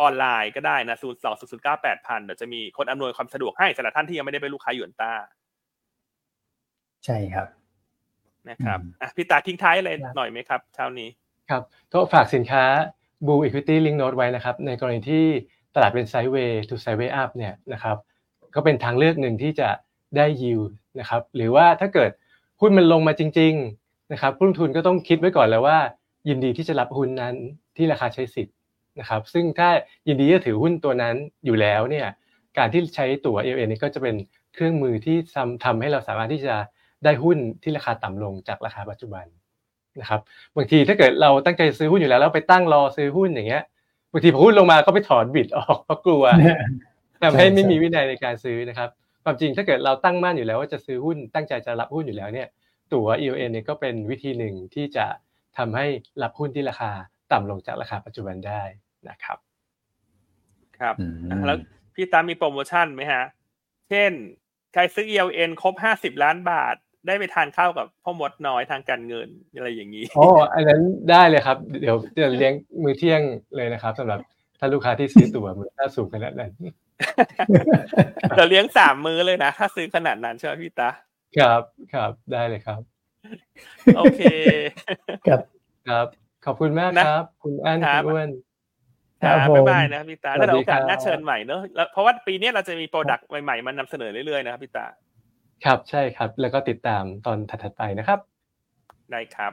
[0.00, 5.12] ออนไลน์ก็ได้นะศูนย์สองศูนย์เก้าแปดพันเดี๋ยวจะมีคนอำนวยความสะดวกให้สำหรับท่านที่ยังไม่ได้เป็นลูกค้าหยวนต้า
[7.04, 7.46] ใช่ครับ
[8.50, 11.08] นะครับอะพี่ตาทิ้งท้ายอะไรหน่อยไหมครับเช้านี้
[11.50, 12.64] ครับก็ฝากสินค้า
[13.26, 15.24] Blue Equity Link Note ไว้นะครับ ในกรณีที่
[15.74, 17.96] ตลาดเป็นไซด์เวย์ to ไซด์เวย์อัพเนี่ยนะครับ
[18.54, 19.68] ก็เป็นทางเลือกหนึ่งที่จะ
[20.16, 20.60] ได้ยิว
[21.00, 22.10] นะครับ หรือว่าถ้าเกิด
[22.62, 25.78] หุ้นมันลงมาจริง ๆ นะครับผู้ลงทุนก็ต้องคิดไว้ก่อนแล้วว่า
[26.28, 27.34] ยินดีที่จะรับหุ้นนั้น
[27.76, 28.56] ที่ราคาใช้สิทธิ์
[29.00, 29.68] นะครับ ซึ่งถ้า
[30.08, 32.06] ยินดีจะถือหุ้นตัวนั้นอยู่แล้วเนี่ย
[32.58, 34.14] การที่ใช้ตั๋ว LN นี่ก็จะเป็น
[34.54, 36.54] เครื่องมือที่ทำทำให้เราสามารถที่จะ
[37.04, 39.24] ได้หุ้นที่ราคาต่ำลงจากราคาปัจจุบัน
[40.00, 40.20] นะครับ
[40.56, 43.62] บางทีถ้าเกิดเราตั้งใจซื้อหุ้นอยู่แล้วแล้วไปตั้งรอซื้อหุ้นอย่างเงี้ย
[44.12, 46.24] บางทีพอหุ้นลงมาก็ไปถอนบิดออกเพราะกลัว
[47.22, 48.88] ทำให้ไม่มีวินัยในการซื้อนะครับ
[49.24, 52.48] ความจริงถ้าเกิดเราตั้งมั่นอยู่แล้วว่าจะซื้อหุ้นตั้งใจจะรับหุ้นอยู่แล้วเนี่ย
[52.92, 55.06] ตั๋ว EON เนี่ยก็เป็นวิธีหนึ่งที่จะ
[55.58, 55.86] ทำให้
[56.22, 56.90] รับหุ้นที่ราคา
[57.32, 58.62] ต่ำลงจากราคาปัจจุบันได้
[59.08, 59.38] นะครับ
[60.78, 60.94] ครับ
[61.46, 61.58] แล้ว
[61.94, 63.24] พี่ตามมีโปรโมชั่นไหมฮะ
[63.90, 64.10] เช่น
[64.72, 72.52] ใครซื้อ ELN ครบห้าสิบล้านบาท ได้ไปทานข้าวกับพ่อมดน้อยทางการเงินอะไรอย่างนี้อ๋ออันนั้นได้เลยครับ เดี๋ยวจะเลี้ยง
[72.82, 73.20] มือเที่ยง
[73.56, 74.20] เลยนะครับสำหรับ
[74.58, 76.52] ถ้าลูกค้าที่ซื้อตั๋วมือถ้าสูงขนาดนั้น
[78.36, 80.90] เราเลี้ยงสามมือเลยนะ ถ้าซื้อขนาดนั้นใช่ไหมพี่ตา
[81.38, 81.62] ครับ
[81.94, 82.80] ครับ ได้เลยครับ
[83.96, 84.22] โอเค
[85.28, 85.40] ครับ
[85.88, 86.06] ครับ
[86.44, 88.28] ขอบคุณมากครับ คุณอั้นคุณอ้วน
[89.22, 91.60] ครับบ๊ายบายนะครับพี่ตาแล้วโอกาสหน้าเชิญใหม่เนอะ
[91.92, 94.86] เพราะว่าปีนี้เราจะมี product ใหม่ๆมานำเสนอเรื่อยๆนะครับพี่ตา
[95.64, 98.18] ครับ ใช่ครับ แล้วก็ติดตามตอนถัดๆไปนะครับ
[99.10, 99.52] ได้ครับ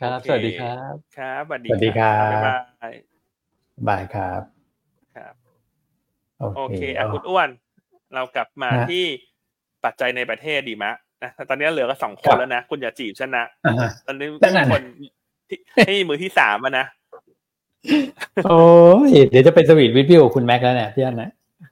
[0.00, 2.58] ครับ สวัสดีครับ ครับ สวัสดีสวัสดีครับ บ๊ายบา
[2.90, 2.94] ย
[3.88, 4.42] บายครับ
[5.16, 5.47] ครับ
[6.38, 7.48] โอโอเคเคอะคุณอ้วน
[8.14, 9.04] เรากลับมาที่
[9.84, 13.44] ปัจจัยในประเทศดีมะนะตอนนี้เหลือก็สองคนแล้วนะ คุณอย่าจีบฉันนะ
[14.06, 14.28] ตอนนี้
[14.72, 14.82] คน
[15.48, 16.86] ที่ให้มือที่สามนะ
[18.46, 18.62] โอ้
[19.08, 21.30] ยเดี๋ยวจะเป็นสวีทวี้ดวิ้วคุณแม็กแล้วเนี่ยพี่อันนะ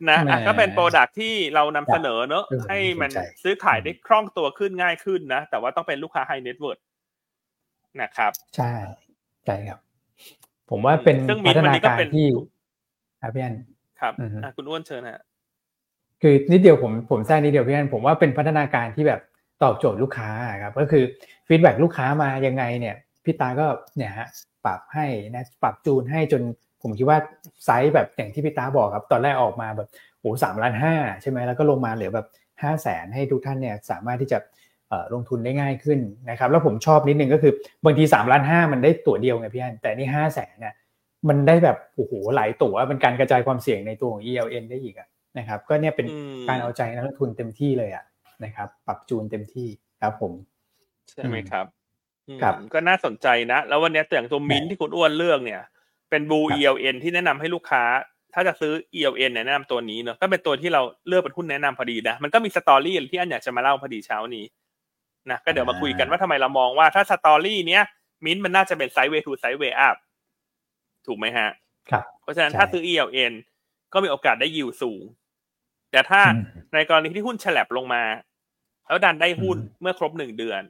[0.09, 3.11] นะก็เป็น product ที่เรานำเสนอเนอะให้มัน
[3.43, 6.79] ซื้อขายได้คล่องตัวขึ้นง่ายขึ้นนะ แต่ว่าต้องเป็นลูกค้า high net worth
[8.01, 8.73] นะครับ ใช่
[9.45, 9.79] ใช่ครับ
[10.71, 11.17] ผมว่าเป็น
[11.49, 12.27] พัฒนาการที่
[13.23, 13.55] ครับพี่อัน
[14.01, 14.13] ครับ
[14.57, 15.23] คุณอ้วนเชิญฮะ
[16.23, 19.21] คือนิดเดียวผมผมแทรกนิดเดียวพี่อันผมว่าเป็นพัฒนาการที่แบบ
[19.63, 20.31] ตอบโจทย์ลูกค้า
[20.63, 21.05] ครับก็คือ
[21.49, 23.67] feedback ลูกค้ามายังไงเนี่ยพี่ตาก็
[23.97, 24.29] เนี่ยฮะ
[24.65, 26.43] ปรับให้นะปรับจูนให้จน
[26.83, 27.19] ผมคิดว่า
[27.65, 29.89] ไซส์แบบอย่างที่พี่ตาบอกครับ ตอนแรกออกมาแบบ
[30.21, 32.27] โอ้สามล้านห้าใช่ไหมแล้วก็ลงมาเหลือแบบ
[32.63, 34.39] ห้าแสนให้ทุกท่านเนี่ยสามารถที่จะ
[35.15, 35.99] ลงทุนได้ง่ายขึ้น
[36.31, 37.53] นะครับแล้วผมชอบนิดนึงก็คือ
[37.85, 40.75] บางทีสามล้านห้ามันได้ตัวเดียวไงพี่อันแต่นี่ห้าแสนเนี่ย
[41.29, 44.95] มันได้แบบโอ้โหหลายตัวเป็นการกระจายความเสี่ยงในตัวของ ELN ได้อีก
[45.39, 46.07] นะครับ ก็เนี่ยเป็น
[46.49, 48.05] การเอาใจนักลงทุนเต็มที่เลยอะ
[48.45, 49.69] นะครับ ปรับจูนเต็มที่
[50.03, 50.33] ครับผม
[51.11, 51.67] ใช่ไหมครับ
[52.43, 55.61] ครับก็น่าสนใจนะ แล้ววันนี้อย่างตัวมินที่คุณอ้วนเลือกเนี่ย
[56.11, 57.83] เป็นบู ELN ที่แนะนำให้ลูกค้า
[58.35, 64.45] ถ้าจะซื้อ ELN แนะนำตัวนี้เนอะก็เป็นตัวที่เราเลือกเป็นหุ้นแนะนำพอดีนะมันก็มีสตอรี่ที่อันอยากจะมาเล่าพอดีเช้านี้
[65.31, 67.83] นะก็เดี๋ยวมาคุยกันว่าทำไมเรามองว่าถ้าสตอรี่เนี้ย
[68.25, 69.97] มินมันน่าจะเป็น sideway to sideway up
[71.07, 71.49] ถูกไหมฮะ
[71.91, 73.33] ครับเพราะฉะนั้นถ้าซื้อ ELN
[73.93, 75.03] ก็มีโอกาสได้ยิวสูง
[75.91, 76.21] แต่ถ้า
[76.75, 78.03] ในกรณีที่หุ้นสลับลงมา
[78.87, 80.63] แล้วดันได้หุ้นเมื่อครบหนึ่งเดือน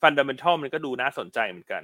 [0.00, 1.82] fundamental มันก็ดูน่าสนใจเหมือนกัน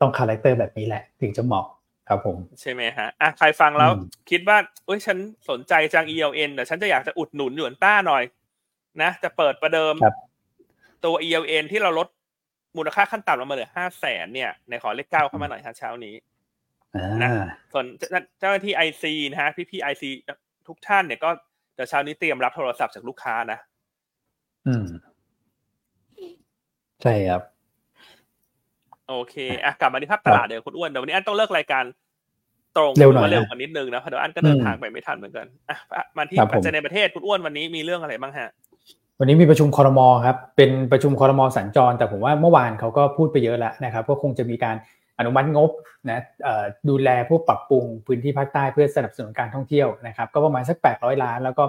[0.00, 1.66] ต้อง character แบบนี้แหละ ถึงจะเหมาะ
[2.08, 3.90] ครับผม ใช่ไหมฮะอะใครฟังแล้ว
[4.30, 5.18] คิดว่าเอ้ยฉัน
[5.50, 8.22] สนใจจัง ELN แต่ฉันจะอยากจะอุดหนุนหยวนต้าหน่อย
[9.02, 9.94] นะ จะเปิดประเดิม
[11.04, 12.08] ตัว ELN ที่เราลด
[12.76, 16.14] มูลค่าขั้นต่ำลงมาเหลือห้าแสนเนี่ยในขอเลขเก้าเข้ามาหน่อยครับเช้านี้
[17.22, 17.30] นะ
[17.72, 17.84] ส่วน
[18.40, 20.10] เจ้าหน้าที่ไอซีนะฮะพี่พี่ไอซี
[20.68, 21.30] ทุกท่านเนี่ยก็
[21.74, 23.58] เดี๋ยวเช้านี้เตรียมรับโทรศัพท์จากลูกค้านะ
[24.66, 24.86] อืม
[27.02, 27.42] ใช่ครับ
[29.08, 31.84] โอเคอะกลับมาที่ภาพตลาดเดี๋ยวคุณอ้วนเดี๋ยววันนี้อันต้องเลิกรายการ
[32.76, 35.76] ตรงเร็วหน่อยเร็วกว่านิดนึงนะเพราะเดี๋ยวอันก็เดินทางไปไม่ทันเหมือนกันอะ
[36.16, 38.50] มาที่ปัจจัยในประเทศคุณอ้วนวันนี้มีเรื่องอะไรบ้างฮะ
[39.22, 44.76] วันนี้มีประชุมคอรมอครับ เป็นประชุมคอรมอสัญจร แต่ผมว่าเมื่อวานเขาก็พูดไปเยอะแล้วนะครับ ก็คงจะมีการ
[45.18, 45.70] อนุมัติงบ
[46.10, 46.20] นะ
[46.88, 51.64] ดูแลผู้ปรับปรุงพื้นที่ภาคใต้เพื่อสนับสนุนการท่องเที่ยวนะครับ ก็ประมาณสัก 800 ล้าน แล้วก็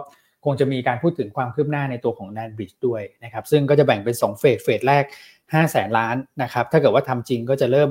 [0.45, 5.04] คงจะมีการพูดถึงความคืบหน้าในตัวของแนนบริดจ์ด้วยนะครับ ซึ่งก็จะแบ่งเป็น 2 เฟส เฟสแรก
[5.38, 7.89] 5แสนล้านนะครับ ถ้าเกิดว่าทำจริงก็จะเริ่ม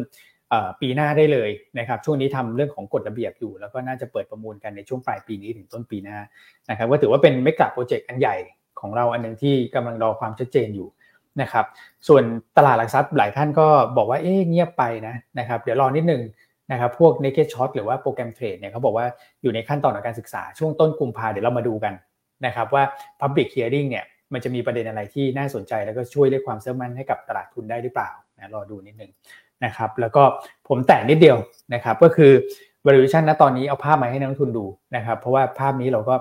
[0.81, 6.19] ปีหน้าได้เลยนะครับ ช่วงนี้ทำเรื่องของกฎระเบียบอยู่ แล้วก็น่าจะเปิดประมูลกันในช่วงปลายปีนี้ถึงต้นปีหน้า
[6.71, 8.37] นะครับ ก็ถือว่าเป็นเมกะโปรเจกต์อันใหญ่
[8.83, 10.89] ของเราอันหนึ่งที่กำลังรอความชัดเจนอยู่
[11.43, 11.67] นะครับ
[12.09, 12.23] ส่วน
[12.57, 13.67] ตลาดหลักทรัพย์หลายท่านก็
[13.97, 16.23] บอกว่าเอ๊ะเงียบไปนะนะครับเดี๋ยวรอนิดหนึ่ง
[16.73, 19.07] นะครับพวก naked short หรือว่าโปรแกรมเทรดเนี่ยเขาบอกว่า
[19.43, 21.95] อยู่ในขั้นตอนของการศึกษาช่วงต้นกุมภาเดี๋ยวเรามาดูกัน
[22.47, 22.83] นะครับว่า
[23.21, 29.11] public hearing เนี่ยมันจะมีประเด็นอะไรที่น่าสนใจแล้วก็ช่วยเรียกความเชื่อมั่นให้กับตลาดทุนได้หรือเปล่านะรอดูนิดนึง
[29.65, 30.23] นะครับแล้วก็
[30.69, 31.39] ผมแตะนิดเดียว
[31.75, 32.33] นะครับก็คือ
[32.87, 34.67] valuation ณตอนนี้เอาภาพมาให้นักลงทุนดู
[34.97, 36.15] นะครับเพราะว่าภาพนี้เราก็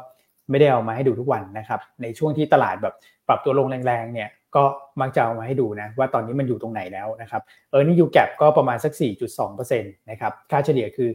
[0.50, 2.94] ไม่ได้เอามาให้ดูทุกวันนะครับในช่วงที่ตลาดแบบ
[3.28, 4.64] ปรับตัวลงแรงๆเนี่ยก็
[5.02, 8.94] มักจะเอามาให้ดูนะว่าตอนนี้มันอยู่ตรงไหนแล้วนะครับเออนี่ยูแกก็ประมาณสัก
[9.38, 11.10] 4.2%นะครับค่าเฉลี่ยคือ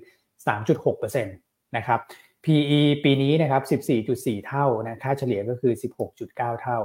[0.46, 2.00] 3.6%นะครับ
[2.44, 3.80] PE ปีนี้นะครับ
[4.10, 5.72] 14.4 เท่านะค่าเฉลี่ยก็คือ
[6.18, 6.78] 16.9 เท่า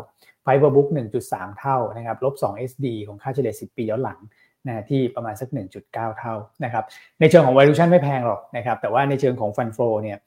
[0.46, 0.88] Fiber Book
[1.24, 4.20] 1.3 เท่านะครับลบ 2 SD ของค่าเฉลี่ย 10 ปีย้อนหลัง
[4.68, 6.34] นะที่ประมาณสัก 1.9 เท่า
[6.64, 6.84] นะครับ
[7.20, 10.18] ในเชิงของ valuation ไม่แพงหรอกนะครับแต่ว่าในเชิงของ Fund Flow เนี่ย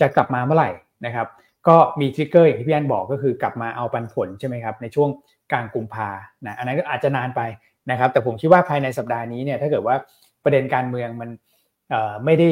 [0.00, 0.70] จะกลับมาเมื่อไหร่
[1.06, 1.26] นะครับ
[1.68, 5.08] ก็มีทริกเกอร์อย่างที่พี่อันบอกก็คือกลับมาเอาปันผลใช่ไหมครับในช่วง
[5.52, 6.08] กลางกุมภา
[6.46, 7.40] นะอันนั้นก็อาจจะนานไป
[7.90, 9.96] นะครับแต่ผมคิดว่าภายในสัปดาห์นี้เนี่ยถ้าเกิดว่า
[10.44, 11.30] ประเด็นการเมืองมัน
[12.24, 12.50] ไม่ได้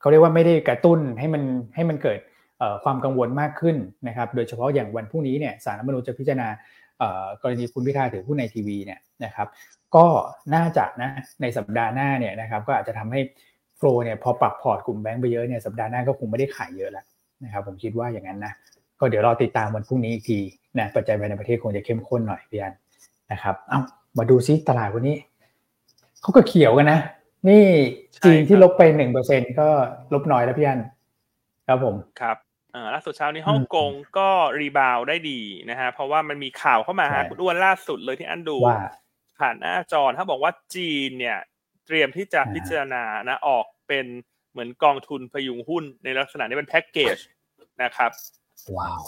[0.00, 1.42] เขาเรียกว่าไม่ได้กระตุ้นให้มัน
[1.74, 2.18] ให้มันเกิด
[2.84, 3.76] ความกังวลมากขึ้น
[4.08, 6.48] นะครับโดยเฉพาะอย่างวันพรุ่งนี้เนี่ยสารรัฐมนูญจะพิจารณา
[7.42, 9.48] กรณีคุณพิธาถือหุ้นในทีวีเนี่ยนะครับ
[9.96, 10.06] ก็
[10.54, 11.10] น่าจะนะ
[11.42, 13.20] ในสัปดาห์หน้าเนี่ยนะครับก็อาจจะทำให้
[13.76, 17.04] โฟลเนี่ยพอปรับพอร์ตกลุ่มแบงก์ไปเยอะเนี่ยสัปดาห์หน้าก็คงไม่ได้ขายเยอะแล้ว
[17.44, 18.52] นะครับผมคิดว่าอย่างนั้นนะ
[18.98, 20.38] ก็เดี๋ยวรอติดตามวันพรุ่งนี้อีกที
[20.78, 22.74] นะปัจจัยภายในประเทศคงจะเข้มข้นหน่อยพี่อัน
[23.32, 23.80] นะครับเอา
[24.18, 25.16] มาดูซิตลาดวันนี้
[26.22, 27.00] เขาก็เขียวกันนะ
[27.48, 27.64] นี่
[28.24, 29.68] จีนที่ลบไปหนึ่งเปอร์เซ็นก็
[30.14, 30.80] ลบน้อยแล้วพี่อัน
[31.66, 32.36] ครับผมครับ
[32.74, 34.28] อ่าล่าสุดเช้านี้ฮ่องกงก็
[34.60, 38.56] รีบาวได้ดีนะฮะเพราะว่ามันมีข่าวเข้ามาฮะคุณอ้วนล่าสุดเลยที่อันดู
[39.38, 41.38] ผ่านหน้าจอถ้าบอกว่าจีนเนี่ย
[41.86, 44.06] เตรียมที่จะพิจารณานะออกเป็น
[44.52, 47.16] เหมือนกองทุนพยุงหุ้นในลักษณะนี้เป็นแพ็กเกจ
[47.82, 48.10] นะครับ
[48.76, 49.02] ว้าว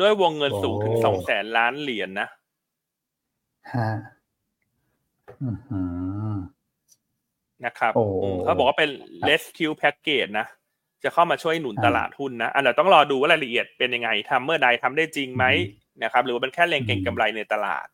[0.00, 2.28] ด้วยวงเงินสูงถึงสองแสนล้านเหรียญนะ
[3.74, 3.90] ฮะ
[7.64, 7.92] นะครับ
[8.44, 8.90] เขาบอกว่าเป็น
[9.28, 10.46] rescue package นะ
[11.04, 15.44] จะเข้ามาช่วยหนุนตลาดหุ้นนะ อันเราต้องรอดูว่ารายละเอียดเป็นยังไงทำเมื่อใดทำได้จริงไหม
[16.04, 17.86] นะครับ หรือว่าเป็นแค่เล็งเก่งกำไรในตลาด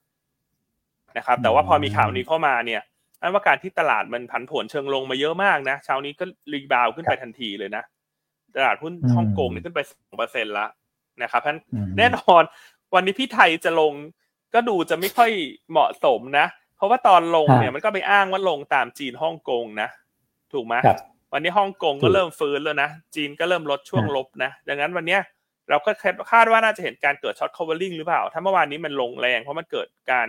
[1.16, 2.82] นะครับ แต่ว่าพอมีข่าวนี้เข้ามาเนี่ย
[3.22, 7.82] อันว่าการที่ตลาดมันผันผวนเชิงลงมาเยอะมากนะเช้านี้ก็รีบาวขึ้นไปทันทีเลยนะ
[8.56, 10.66] ตลาดหุ้นฮ่องกงนี่ขึ้นไปสองเปอร์เซ็นต์ละ
[11.22, 11.56] นะครับเพราะ
[11.98, 12.42] แน่นอน
[12.94, 13.92] วันนี้พี่ไทยจะลง
[14.54, 15.30] ก็ดูจะไม่ค่อย
[15.70, 16.46] เหมาะสมนะ
[16.76, 19.88] เพราะว่าตอนลงเนี่ยมันก็ไปอ้างว่าลงตามจีนฮ่องกงนะ
[20.52, 20.74] ถูกไหม
[21.32, 25.20] วันนี้ฮ่องกงก็เริ่มฟื้นแล้วนะ จีนก็เริ่มลดช่วงลบนะ ดังนั้นวันเนี้ย
[25.70, 25.90] เราก็
[26.32, 30.26] คาดว่าน่าจะเห็นการเกิด short covering หรือเปล่า ถ้าเมื่อวานนี้มันลงแรงเพราะมันเกิดการ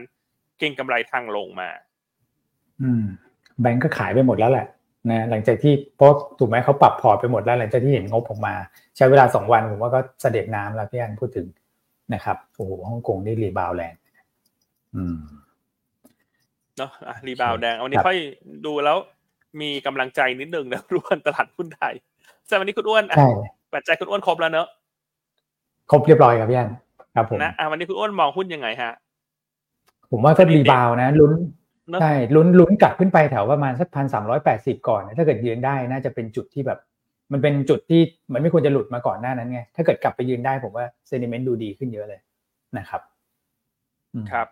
[0.57, 1.69] เก็งกำไรทางลงมา
[2.81, 3.03] อืม
[3.61, 4.67] แบงก์ก็ขายไปหมดแล้วแหละ
[5.11, 8.53] นะหลังจากที่เพราะถูกไหมเขาปรับพอร์ตไปหมดแล้วหลังจากที่เห็นงบออกมา
[8.97, 11.47] ใช้เวลาสองวันผมว่าก็สะเด็ดน้ำแล้วพี่อันพูดถึง
[12.13, 13.93] นะครับโอ้โหฮ่องกงนี่ rebound แรง
[14.95, 15.17] อืม
[16.77, 18.17] เนาะอะ rebound แรงวันนี้ค่อย
[18.65, 18.97] ดูแล้ว
[19.61, 21.93] มีกำลังใจนิดนึงนะลุ้นตลาดหุ้นไทย
[22.47, 23.17] แต่วันนี้คุณอ้วนอะ
[23.73, 24.67] ปัจจัยคุณอ้วนครบแล้วเนอะ
[25.91, 26.69] ครบเรียบร้อยครับพี่อัน
[27.15, 28.91] ครับผมนะอะวันนี้คุณอ้วนมองหุ้นยังไงฮะ
[30.11, 31.31] ผมว่าก็ rebound นะลุ้น
[32.01, 36.79] ใช่ลุ้นลุ้นกลับขึ้นไปแถวประมาณสักพันสามร้อยแปดสิบก่อน ถ้าเกิดยืนได้น่าจะเป็นจุดที่แบบ
[37.31, 38.01] มันเป็นจุดที่
[38.33, 42.21] มันไม่ควรจะหลุดมาก่อนหน้านั้นไง ถ้าเกิดกลับไปยืนได้ผมว่าเซนิเมนต์ดูดีขึ้นเยอะเลย
[42.77, 43.01] นะครับ
[44.31, 44.47] ครับ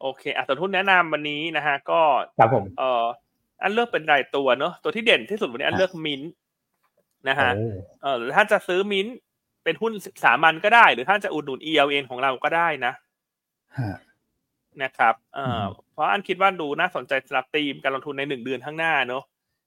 [0.00, 2.00] โอเคอะตัวทุนแนะนำวันนี้นะฮะ ก็
[2.38, 3.04] ครับผมเอ่อ
[3.62, 6.22] อันเลือกเป็นรายตัวเนอะตัวที่เด่นที่สุดวันนี้อันเลือกมิน
[7.28, 7.50] นะฮะ
[8.02, 9.06] เออหรือถ้าจะซื้อมิน
[9.64, 9.92] เป็นหุ้น
[10.24, 12.92] สามัญก็ได้ หรือถ้าจะอุดหนุน ELN ของเราก็ได้นะ
[14.82, 19.24] นะครับเอ่อเพราะอันคิดว่าดูน่าสนใจสำหรับทีมการลงทุนในหนึ่งเดือนข้างหน้าเนอะ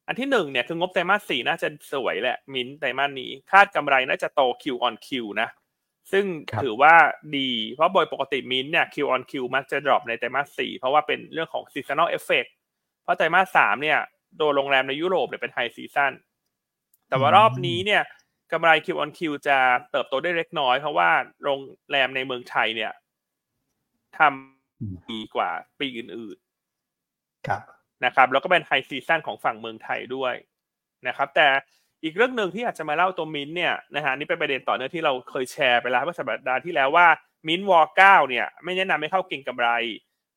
[0.07, 5.09] อันที่หนึ่งเนี่ยคืองบไตรมาสสี่น่าจะสวยแหละมินไตรมาสนี้ คาดกำไรน่าจะโต Q on Q
[5.41, 5.49] นะ
[6.11, 6.25] ซึ่ง
[6.63, 6.95] ถือว่า
[7.37, 12.49] ดีเพราะโดยปกติมินเนี่ย Q on Q มักจะ drop ในไตรมาสสี่เพราะว่าเป็นเรื่องของ seasonal effect
[13.03, 13.99] เพราะไตรมาสสามเนี่ย
[14.37, 16.13] โดยโรงแรมในยุโรปเนี่ยเป็น high season
[17.09, 18.01] แต่ว่ารอบนี้เนี่ย
[18.51, 19.57] กำไร Q on Q จะ
[19.91, 21.09] เติบโตได้เล็กน้อย เพราะว่า
[21.43, 21.59] โรง
[21.91, 22.91] แรมในเมืองไทยเนี่ย
[24.17, 24.56] ทำ
[25.11, 25.49] ดีกว่า
[25.79, 27.61] ปีอื่นๆครับ
[28.05, 30.33] นะครับแล้วก็เป็นไฮซีซั่นของฝั่งเมืองไทยด้วย
[31.07, 31.47] นะครับ แต่
[32.03, 37.07] อีกเรื่องหนึ่งที่อาจจะมาเล่าตัวมินเนี่ยนะฮะนี่เป็นประเด็นต่อเนื่องที่เราเคยแชร์ไปแล้วเมื่อสัปดาห์ที่แล้วว่า
[37.47, 39.69] มินวอลเก้าเนี่ย ไม่แนะนำให้เข้าเก่งกำไร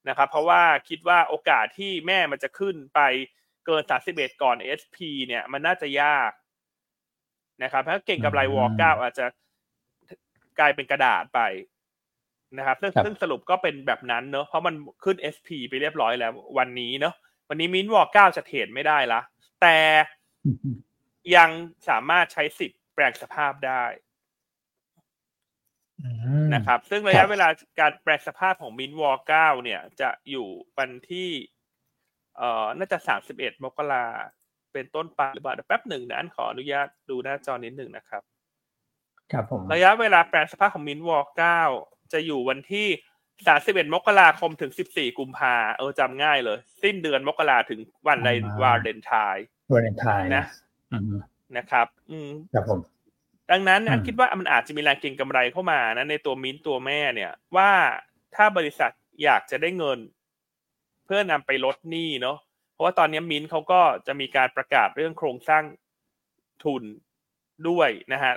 [0.08, 3.00] นะครับ เพราะว่าคิดว่าโอกาสที่แม่มันจะขึ้นไป
[3.66, 6.30] เกินสาสิบเอ็ดก่อน SP เนี่ยมันน่าจะยาก
[7.62, 9.26] นะครับถ้าเก่งกำไรวอลเก้าอาจจะ
[10.58, 11.40] กลายเป็นกระดาษไป
[12.58, 14.74] นะครับซึ่งซึ่งสรุปก็เป็นแบบนั้นเนอะเพราะมัน
[15.04, 17.14] ขึ้น SP ไปเรียบร้อยแล้ว วันนี้เนอะ
[17.48, 19.20] วันนี้มินวอลเก้าจะเทรดไม่ได้ละ
[19.62, 19.76] แต่
[21.36, 21.50] ยัง
[21.88, 23.84] สามารถใช้สิทธิ์แปลงสภาพได้
[26.54, 27.48] นะครับ ซึ่งระยะเวลา
[27.80, 30.48] การแปลสภาพของมินวอลเก้าเนี่ย จะอยู่
[30.78, 31.30] วันที่
[32.36, 34.06] เอ่อน่าจะสามสิบเอ็ดมกรา
[34.72, 38.22] เป็นต้นไปหรือเปล่าแป๊บหนึ่งนะอันขออนุญาตดูหน้าจอนิดหนึ่งนะครับ
[39.32, 41.60] ครับผมระยะเวลาแปลงสภาพของมินวอร์เก้า
[42.12, 42.86] จะอยู่วันที่
[43.46, 48.30] สามสิบเอ็ดมกราคมถึงสิบสี่กุมภาเออจำง่ายเลย สิ้นเดือนมกราถึงวันใน
[48.62, 50.44] วาเลนไทน์วาเลนไทน์นะ
[50.92, 51.14] อืม
[51.56, 52.80] นะครับ อืมครับผม
[53.50, 57.70] ดังนั้นอืมอันคิดว่ามันอาจจะมีแรงเก็งกำไรเข้ามานะในตัวมิ้นท์ตัวแม่เนี่ย ว่า
[58.36, 58.90] ถ้าบริษัท
[59.24, 59.98] อยากจะได้เงิน
[61.04, 62.38] เพื่อนำไปลดหนี้เนาะ
[62.72, 65.64] เพราะว่าตอนนี้มิ้นท์เขาก็จะมีการประกาศเรื่องโครงสร้าง
[66.64, 66.82] ทุน
[67.68, 68.34] ด้วยนะฮะ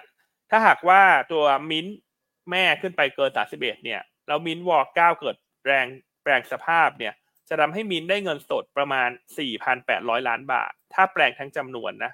[0.49, 1.01] ถ้าหากว่า
[1.31, 1.95] ตัวมิ้นท์
[2.51, 5.35] แม่ขึ้นไปเกิน 31 เนี่ย แล้วมิ้นท์วอลเก้าเกิด
[5.65, 5.85] แรง
[6.23, 7.13] แปลงสภาพเนี่ย
[7.49, 9.09] จะทำให้มิ้นท์ได้เงินสดประมาณ
[9.67, 12.11] 4,800 ล้านบาท ถ้าแปลงทั้งจำนวนนะ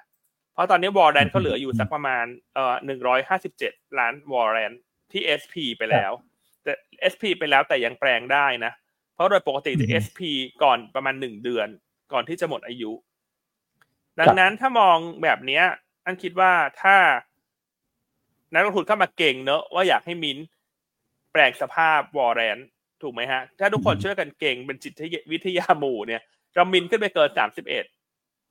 [0.52, 2.24] เพราะตอนนี้วอลเลนเขาเหลืออยู่สักประมาณ
[2.54, 4.72] เอ่อหนึ่งร้อยห้าสิบเจ็ดล้านวอลเลน
[5.12, 6.12] ที่ SP ไปแล้ว
[6.62, 6.72] แต่
[7.12, 8.72] SP ไปแล้วแต่ยังแปลงได้นะ
[9.14, 10.20] เพราะโดยปกติจะอืม SP
[10.62, 11.68] ก่อนประมาณหนึ่งเดือน
[12.12, 12.92] ก่อนที่จะหมดอายุ
[14.20, 15.64] ดังนั้นถ้ามองแบบเนี้ย
[16.04, 16.52] อันคิดว่า
[16.82, 16.96] ถ้า
[18.52, 20.38] นักลงทุนเข้ามาเก่งเนอะว่าอยากให้มิน
[21.32, 22.58] แปลงสภาพวอลเลน
[23.02, 25.00] ถูกไหมฮะ ถ้าทุกคนช่วยกันเก่งเป็นจิต
[25.32, 26.22] วิทยาหมู่เนี่ย
[26.54, 27.84] เรามินขึ้นไปเกินสามสิบเอ็ด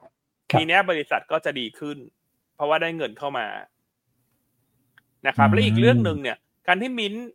[0.02, 1.98] ครับทีเนี้ยบริษัทก็จะดีขึ้น
[2.56, 3.48] เพราะว่าได้เงินเข้ามา
[5.28, 6.38] นะครับอืมและอีกเรื่องหนึ่งเนี่ย
[6.68, 7.26] การที่มิ้นท์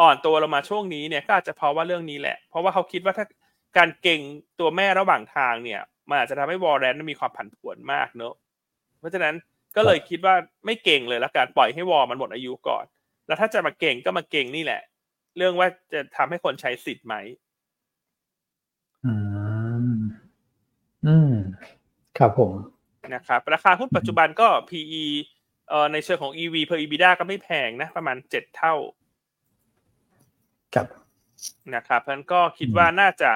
[0.00, 3.26] อ่อนตัวลงมาช่วงนี้เนี่ยก็อาจจะเพราะว่าเรื่องนี้แหละ เพราะว่าเขาคิดว่าถ้า
[3.76, 4.20] การเก่ง
[4.60, 8.34] ตัวแม่ระหว่างทางเนี่ย มันอาจจะทำให้วอลเลนมีความผันผวนมากเนอะ
[8.98, 9.34] เพราะฉะนั้น
[9.76, 10.34] ก็เลยคิดว่า
[10.66, 12.84] ไม่เก่งเลยแล้วการปล่อยให้วอลมันหมดอายุก่อน
[13.26, 14.82] แล้วถ้าจะมาเก่งก็มาเก่งนี่แหละ
[15.36, 17.14] เรื่องว่าจะทำให้คนใช้สิทธิ์ไหม
[19.04, 19.12] อื
[19.94, 19.98] ม
[21.06, 21.32] อืม
[22.18, 22.52] ครับผม
[23.14, 25.04] นะครับราคาหุ้นปัจจุบันก็ PE
[25.68, 28.74] เอ่อในเชิงของ EV per EBITDA ก็ไม่แพงนะ ประมาณเจ็ดเท่า
[30.74, 30.86] ครับ
[31.74, 33.30] นะครับเพราะฉะนั้นก็คิดว่าน่าจะ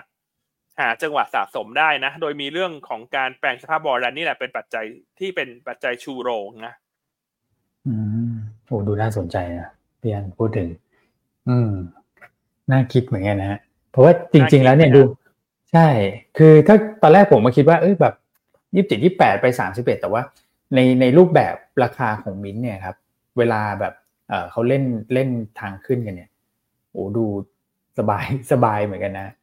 [0.78, 4.84] หาจังหวะสะสมได้นะ โดยมีเรื่องของการแปลงสภาพบอลแลนนี่แหละเป็นปัจจัย
[5.18, 6.74] ที่เป็นปัจจัยชูโรงนะ
[7.86, 7.94] อื
[8.30, 8.32] ม
[8.66, 9.68] โอ้ดูน่าสนใจนะ
[10.00, 10.68] พี่อันพูดถึง
[11.48, 11.72] อืม
[12.70, 13.60] น่าคิดเหมือนกันนะฮะ
[13.90, 15.00] เพราะว่าจริง ๆ แล้วเนี่ยดู
[15.72, 15.88] ใช่
[16.38, 18.14] คือถ้าตอนแรกผมมาคิดว่า เอ้ยแบบ
[18.74, 20.22] ยี่สิบเจ็ดยี่แปดไปสามสิบเอ็ดแต่ว่า
[20.74, 22.96] ในในรูปแบบราคาของมิ้นท์เนี่ยครับ
[23.38, 23.94] เวลาแบบ
[24.28, 25.28] เออเขาเล่นเล่น
[25.60, 26.30] ทางขึ้นกันเนี่ย
[26.90, 27.24] โอ้ดู
[27.98, 29.37] สบายสบายเหมือนกันนะอืม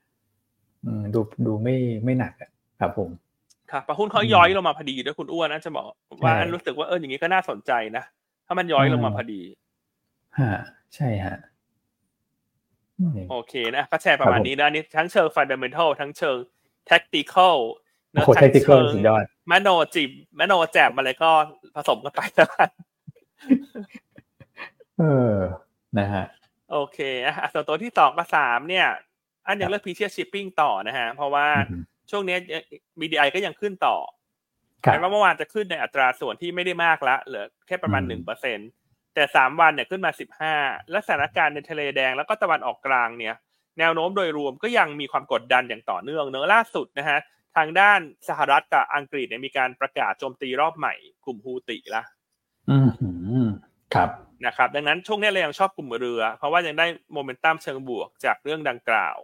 [1.14, 3.10] ดูดูไม่ไม่หนักอะครับผม
[3.72, 5.86] ครับปะหุ้นเขาย้อยลงมาพอดีด้วยคุณอ้วนนะจะบอก
[6.24, 8.04] ว่าใช่อันรู้สึกว่าเอออย่างนี้ก็น่าสนใจนะ
[8.46, 9.42] ถ้ามันย้อยลงมาพอดี
[10.40, 10.52] ฮะ
[10.96, 11.38] ใช่ฮะ
[13.00, 16.38] อืมโอเคนะก็แชร์ประมาณครับผมนี้นะอันนี่ทั้งเชิง fundamental ทั้งเชิง
[16.90, 17.58] tactical
[18.12, 20.10] โอ้โหทั้ง tactical เชิงสุดยอดมโนจิบ
[20.40, 21.32] มโนแจบอะไรก็
[21.76, 22.70] ผสมกันไปแล้วกัน
[25.00, 25.36] เออ
[26.00, 26.26] นะฮะ
[26.72, 28.88] โอเคอะส่วนตัวที่สองกับสามเนี่ย
[29.48, 32.38] อันยังเลือกพีเชียชิปปิ้งต่อนะฮะ เพราะว่าอืมช่วงนี้
[33.00, 33.98] BDI ก็ยังขึ้นต่อ
[34.86, 38.60] ครับแม้ว่าเมื่อวานจะขึ้นในอัตราส่วนที่ไม่ได้มากละเหลือแค่ประมาณอืมหนึ่งเปอร์เซ็น
[39.14, 40.56] แต่สามวันเนี่ยขึ้นมาสิบห้า
[40.92, 43.36] และสถานการณ์ในทะเลแดงแล้วก็ตะวันออกกลางเนี่ย
[43.80, 47.20] แนวโน้มโดยรวมก็ยังมีความกดดันอย่างต่อเนื่องเนอะล่าสุดนะฮะ
[47.58, 50.94] ทางด้านสหรัฐกับอังกฤษเนี่ยมีการประกาศโจมตีรอบใหม่
[51.26, 52.04] กลุ่มฮูติละ
[52.70, 53.10] อืมอื
[53.46, 53.48] ม
[53.94, 54.10] ครับ
[54.46, 59.18] นะครับ ดังนั้นช่วงนี้เรายังชอบกลุ่มเรือ เพราะว่ายังได้โมเมนตัมเชิงบวกจากเรื่องดังกล่าว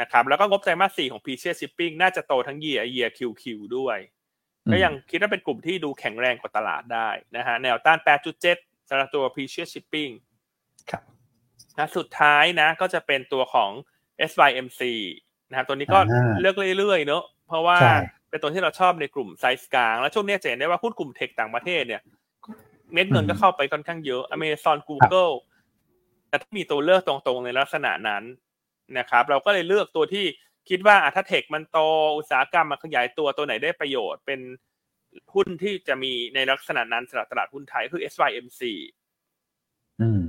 [0.00, 3.44] นะครับแล้วก็งบไตรมาสสี่ของ p ีเชียชิปปิ้งน่าจะโตทั้ง year year QQ
[3.76, 3.98] ด้วย
[4.66, 7.98] อืมก็ยังคิดว่าเป็นกลุ่มที่ดูแข็งแรงกว่าตลาดได้นะฮะแนวต้าน
[8.44, 10.08] 8.7สำหรับตัว p ีเชียชิปปิ้ง
[10.90, 11.02] ครับ
[11.78, 13.70] นะสุดท้ายนะก็จะเป็นตัวของ
[14.30, 14.82] SYMC
[15.48, 17.96] นะครับตัวนี้ก็อ่าเลือกเรื่อยๆเนอะเพราะว่าใช่
[18.30, 22.02] เป็นตัวที่เราชอบในกลุ่มไซส์กลาง แล้วช่วงนี้จะเห็นได้ว่าหุ้นกลุ่มเทคต่างประเทศเนี่ย
[22.92, 25.34] เม็ดเงินก็เข้าไปค่อนข้างเยอะ Amazon Google
[26.28, 28.22] แต่ถ้ามีตัวเลือกตรงๆในลักษณะนั้น
[28.98, 30.24] นะครับเราก็เลยเลือกตัวที่
[30.68, 31.78] คิดว่าอะถ้าเทคมันโต
[32.16, 34.40] อุตสาหกรรมมันขยายตัวตัวไหนได้ประโยชน์เป็น
[35.34, 38.62] หุ้นที่จะมีในลักษณะนั้นสำหรับตลาดหุ้นไทยคือ SYMC
[40.02, 40.22] อืม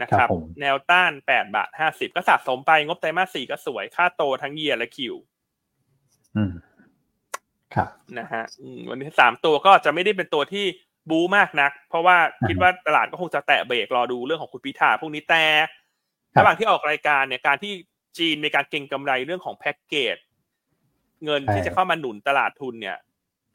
[0.00, 5.14] นะครับครับผมแนวต้าน8บาท50 ก็สะสมไปงบไตรมาส4ก็สวย ค่าโตทั้งเยียร์และคิว
[6.36, 6.52] อืม
[7.74, 7.88] ครับ
[8.18, 10.64] นะฮะอืมวันนี้สามตัวก็จะไม่ได้เป็นตัวที่
[11.10, 12.16] บูมากนัก เพราะว่า
[12.48, 15.44] คิดว่าตลาดก็คงจะแตะเบรกรอดูเรื่องของคุณพิธาพวกนี้แต่
[16.34, 17.72] ครับระหว่างที่ออกรายการเนี่ยการที่
[18.18, 20.16] จีนมีการเก็งกำไรเรื่องของแพ็กเกจ
[21.24, 22.98] เงินที่ใช่จะเข้ามาหนุนตลาดทุนเนี่ย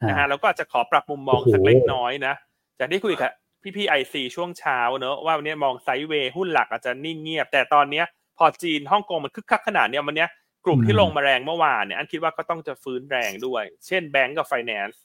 [0.08, 2.34] นะฮะอ่าแล้วก็อาจจะขอปรับมุมมองโอ้โหสักเล็กน้อยนะ
[2.78, 3.30] จากที่คุยกับ
[3.62, 8.04] พี่พี่ไอซีช่วงเช้าเนอะว่าวันนี้มองไซด์เวย์หุ้นหลักอาจจะนิ่งเงียบ แต่ตอนเนี้ย
[8.38, 10.28] พอจีนฮ่องกงมันคึกคักขนาดเนี้ยวันเนี้ย
[10.64, 15.00] กลุ่มที่ลงมาแรงเมื่อวานเนี่ยอันคิดว่าก็ต้องจะฟื้นแรงด้วย เช่นแบงก์กับไฟแนนซ์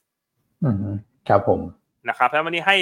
[0.64, 0.76] อืม
[1.28, 1.62] ครับผม
[2.10, 2.78] นะครับแล้ววันนี้ให้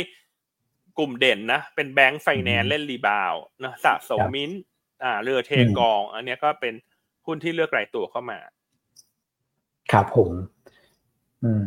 [0.97, 4.51] กลุ่มเด่นนะ เป็นแบงก์ไฟแนนซ์เล่น rebound นะสะสมมิ้น
[5.04, 6.74] อ่าเรือเทกอง อันนี้ก็เป็น
[7.26, 8.39] หุ้นที่เลือกรายตัวเข้ามา
[9.91, 10.32] ครับผม
[11.43, 11.64] อืม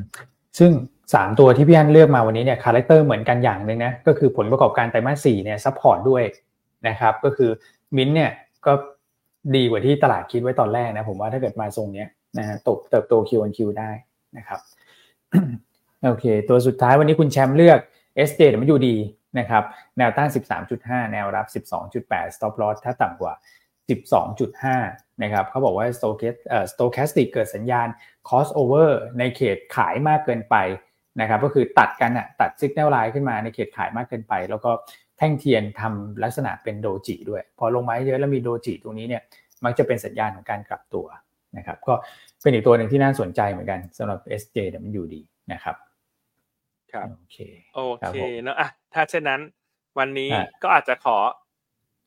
[0.58, 0.70] ซึ่ง
[1.14, 6.22] สามตัวที่พี่อันเลือกมาวันนี้เนี่ย character เหมือนกันอย่างหนึ่งนะก็คือผลประกอบการไตรมาสสี่เนี่ย support ด้วย
[6.88, 7.50] นะครับ ก็คือ
[7.96, 8.30] มิ้นเนี่ย
[8.66, 8.72] ก็
[9.56, 12.08] ดีกว่าที่ตลาดคิดไว้ตอนแรกนะผมว่าถ้าเกิดมาทรงเนี้ย
[12.38, 13.90] นะฮะตกเติบโต Q1Q ได้
[14.36, 14.60] นะครับ
[16.04, 17.78] โอเค ตัวสุดท้ายวันนี้คุณแชมป์เลือก
[18.28, 18.88] SJWD
[19.38, 19.64] นะครับ
[19.98, 20.28] แนวต้าน
[20.70, 21.46] 13.5 แนวรับ
[21.96, 23.34] 12.8 stop loss ถ้าต่ำกว่า
[24.08, 25.86] 12.5 นะครับเขาบอกว่า
[26.72, 27.88] stochastic เกิดสัญญาณ
[28.28, 30.56] crossover ในเขตขายมากเกินไป
[31.20, 34.70] นะครับก็คือตัดกันอะตัด signal line ขึ้นมาในเขตขายมากเกินไป แล้วก็
[35.18, 39.22] แท่งเทียนทำลักษณะเป็นโดจิด้วย พอลงมาเยอะแล้วมีโดจิตรงนี้เนี่ย
[39.64, 41.06] มักจะเป็นสัญญาณของการกลับตัว
[41.56, 41.94] นะครับก็
[42.42, 45.14] เป็นอีกตัวหนึ่งที่น่าสนใจเหมือนกันสำหรับ SJWD
[45.52, 45.76] นะครับ
[46.94, 47.38] ครับโอเค
[47.74, 49.40] โอครับเคผมเนอะอะถ้าเช่นนั้น
[49.98, 51.16] วันนี้อะก็อาจจะขอ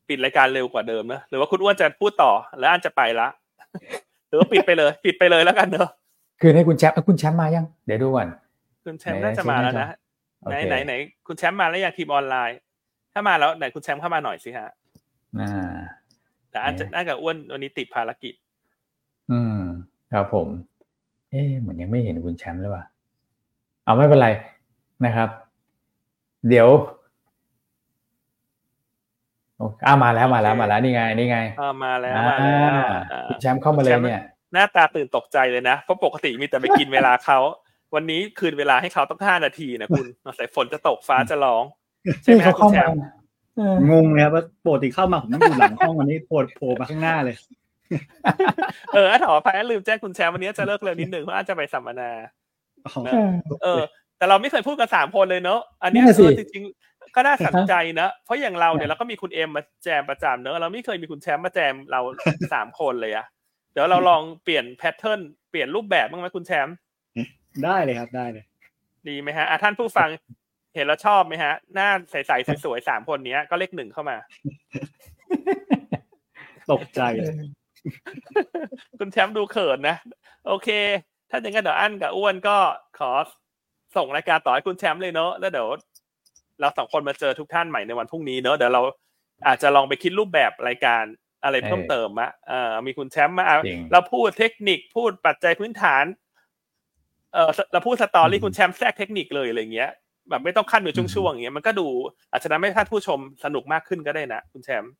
[0.08, 3.28] ปิดรายการเร็วกว่าเดิมเนอะหรือว่าคุณอ้วนจะพูดต่อแล้วอันจะไปละ
[4.28, 5.90] หรือว่าปิดไปเลย ปิดไปเลยแล้วกันเนอะ
[6.42, 8.28] คือให้คุณแชมป์เอ้ยคุณแชมป์มายัง เดี๋ยวดูก่อน
[8.86, 9.88] คุณแชมป์ไหนน่าจะเช็คมาหแล้วน้าจอนะ
[10.44, 10.94] โอไหนเคไหนไหน
[11.28, 12.58] คุณแชมป์มาแล้วอย่างทีมออนไลน์
[13.14, 14.70] ถ้ามาแล้วไหนคุณแชมป์เข้ามาหน่อยสิฮะ
[15.40, 15.78] อ่า
[16.52, 18.34] แต่อันจะไหนน่ากับอ้วนวันนี้ติดภารกิจ
[19.32, 19.60] อืม
[20.12, 20.48] ครับผม
[21.30, 22.84] เอ๊ะเหมือนยังไม่เห็นคุณแชมป์เลยว่ะ
[23.84, 24.28] เอาไม่เป็นไร
[25.06, 25.30] นะครับ
[26.50, 26.68] เดี๋ยว
[29.58, 32.70] โอ้อ้ามาแล้วมาแล้วมาแล้วนี่ไงนี่ไงอ่ามาแล้วอ่ามาแล้ว
[33.12, 34.22] อ่าคุณแชมป์เข้ามาเลยเนี่ย
[34.54, 37.40] หน้าตาตื่นตกใจเลยนะเพราะปกติมีแต่ไปกินเวลาเขา
[37.96, 40.06] วันนี้คืนเวลาให้เขาต้องห้านาทีนะคุณ
[40.38, 41.64] ใส่ฝนจะตกฟ้าจะร้อง
[42.24, 43.00] ใช่ไหมนี่เขาคุเข้าณแชมามป์
[43.58, 47.36] เอองงเลยครับว่าปกติเข้ามาผมต้องอยู่หลังห้องวันนี้โผล่โผล่มาข้างหน้าเลย
[48.94, 52.12] เออขออภัยลืมแจ้งคุณแชมป์วันนี้จะเลิกเร็วนิดหนึ่งเพราะอาจจะไปสัมมนา
[52.86, 53.14] อ๋อนะ
[53.64, 53.82] เออ
[54.18, 62.02] แต่เราไม่เคยพูดกันสามคนเลยเนอะอันเนี้ยนั่นน่ะสิเออจริงๆก็น่าสนใจนะเพราะอย่างเราเนี่ยเราก็มีคุณเอ็มมาแจมประจำเนอะเราไม่เคยมีคุณแชมป์มาแจมเรา
[62.54, 63.26] สามคนเลยอะ
[63.74, 66.76] เดี๋ยวเราลองเปลี่ยนแพทเทิร์นเปลี่ยนรูปแบบบ้างไหมคุณแชมป์
[67.64, 68.44] ได้เลยครับได้เลย
[69.08, 70.10] ดีไหมฮะอะท่านผู้ฟัง
[70.76, 74.18] เห็นแล้วชอบไหมฮะ หน้าใสๆสวยๆสามคนเนี้ย ก็เลขหนึ่งเข้ามา
[76.72, 77.36] ตกใจเลย
[79.00, 79.98] คุณแชมป์ดูเขินนะ
[80.48, 80.70] โอเค
[81.30, 82.58] ถ้าอย่างนั้นเดี๋ยวอั้นกับอ้วนก็
[83.00, 83.12] ขอ
[83.98, 85.70] ส่งรายการต่อให้คุณแชมป์เลยเนอะแล้วเดี๋ยว
[86.60, 88.82] เราสองคนมาเจอทุกท่านใหม่ในวันพรุ่งนี้เนอะเดี๋ยวเรา
[89.48, 91.04] อาจจะลองไปคิดรูปแบบรายการ
[91.44, 96.06] อะไรเพิ่มเติมมะเออมีคุณแชมป์มาอะจริงเราพูดเทคนิคพูดปัจจัยพื้นฐาน
[97.34, 99.92] เออเราพูดสตอรี่อืมคุณแชมป์แทรกเทคนิคเลยอะไรเงี้ย
[100.30, 101.88] แบบไม่ต้องขั้นเป็นช่วงๆอย่างเงี้ยมันก็ดู
[102.32, 104.92] อาจจะทำให้ท่านผู้ชมสนุกมากขึ้นก็ได้นะคุณแชมป์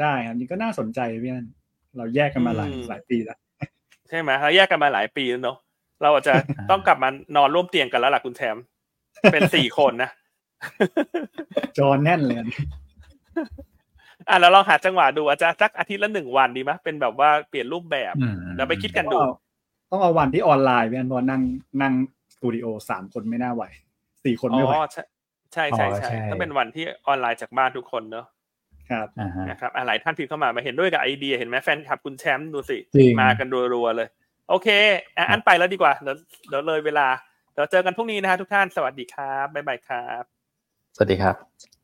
[0.00, 1.48] ได้ครับนี่ก็น่าสนใจพี่นั่น
[1.96, 3.38] เราแยกกันมาหลายอืมหลายปีแล้ว
[4.08, 5.56] ใช่ไหมเราแยกกันมาหลายปีแล้วเนาะ
[6.02, 6.34] เราอาจจะ
[6.70, 8.64] ต้องกลับมานอนร่วมเตียงกันแล้วล่ะคุณแชมป์
[9.32, 10.10] เป็นสี่คนนะ
[11.78, 19.32] จอแน่นเลยอะเราลองหาจังหวะดูอาจจะสักอาทิตย์ละหนึ่งวันดีไหมเป็นแบบว่าเปลี่ยนรูปแบบอืมเดี๋ยวไปคิดกันดูต้องเอา
[19.90, 21.42] ต้องเอาวันที่ออนไลน์พี่นั่นเพราะนั่ง
[21.82, 21.92] นั่ง
[22.34, 23.62] สตูดิโอสามคนไม่น่าไหว
[24.24, 25.04] สี่คนอ๋ไม่ไหวอใช่
[25.52, 28.26] ใช่ใช่อ๋อใช่ใช่ต้องเป็นวันที่ออนไลน์จากบ้านทุกคนเนาะ
[28.90, 34.08] ครับอ่าฮะนะครับอะหลายท่านพิมพ์เข้ามามาเห็นด้วยกับไอเดียเห็นไหมแฟนคลับคุณแชมป์ดูสิจริงมากันรัวๆเลย
[34.50, 34.68] โอเค
[35.16, 36.16] อะอันไปแล้วดีกว่า เดี๋ยว
[36.48, 37.06] เดี๋ยวเลยเวลา
[37.52, 40.22] เดี๋ยวเจอกันพรุ่งนี้นะฮะทุกท่าน สวัสดีครับ บ๊ายบายครับ
[40.96, 41.79] สวัสดีครับ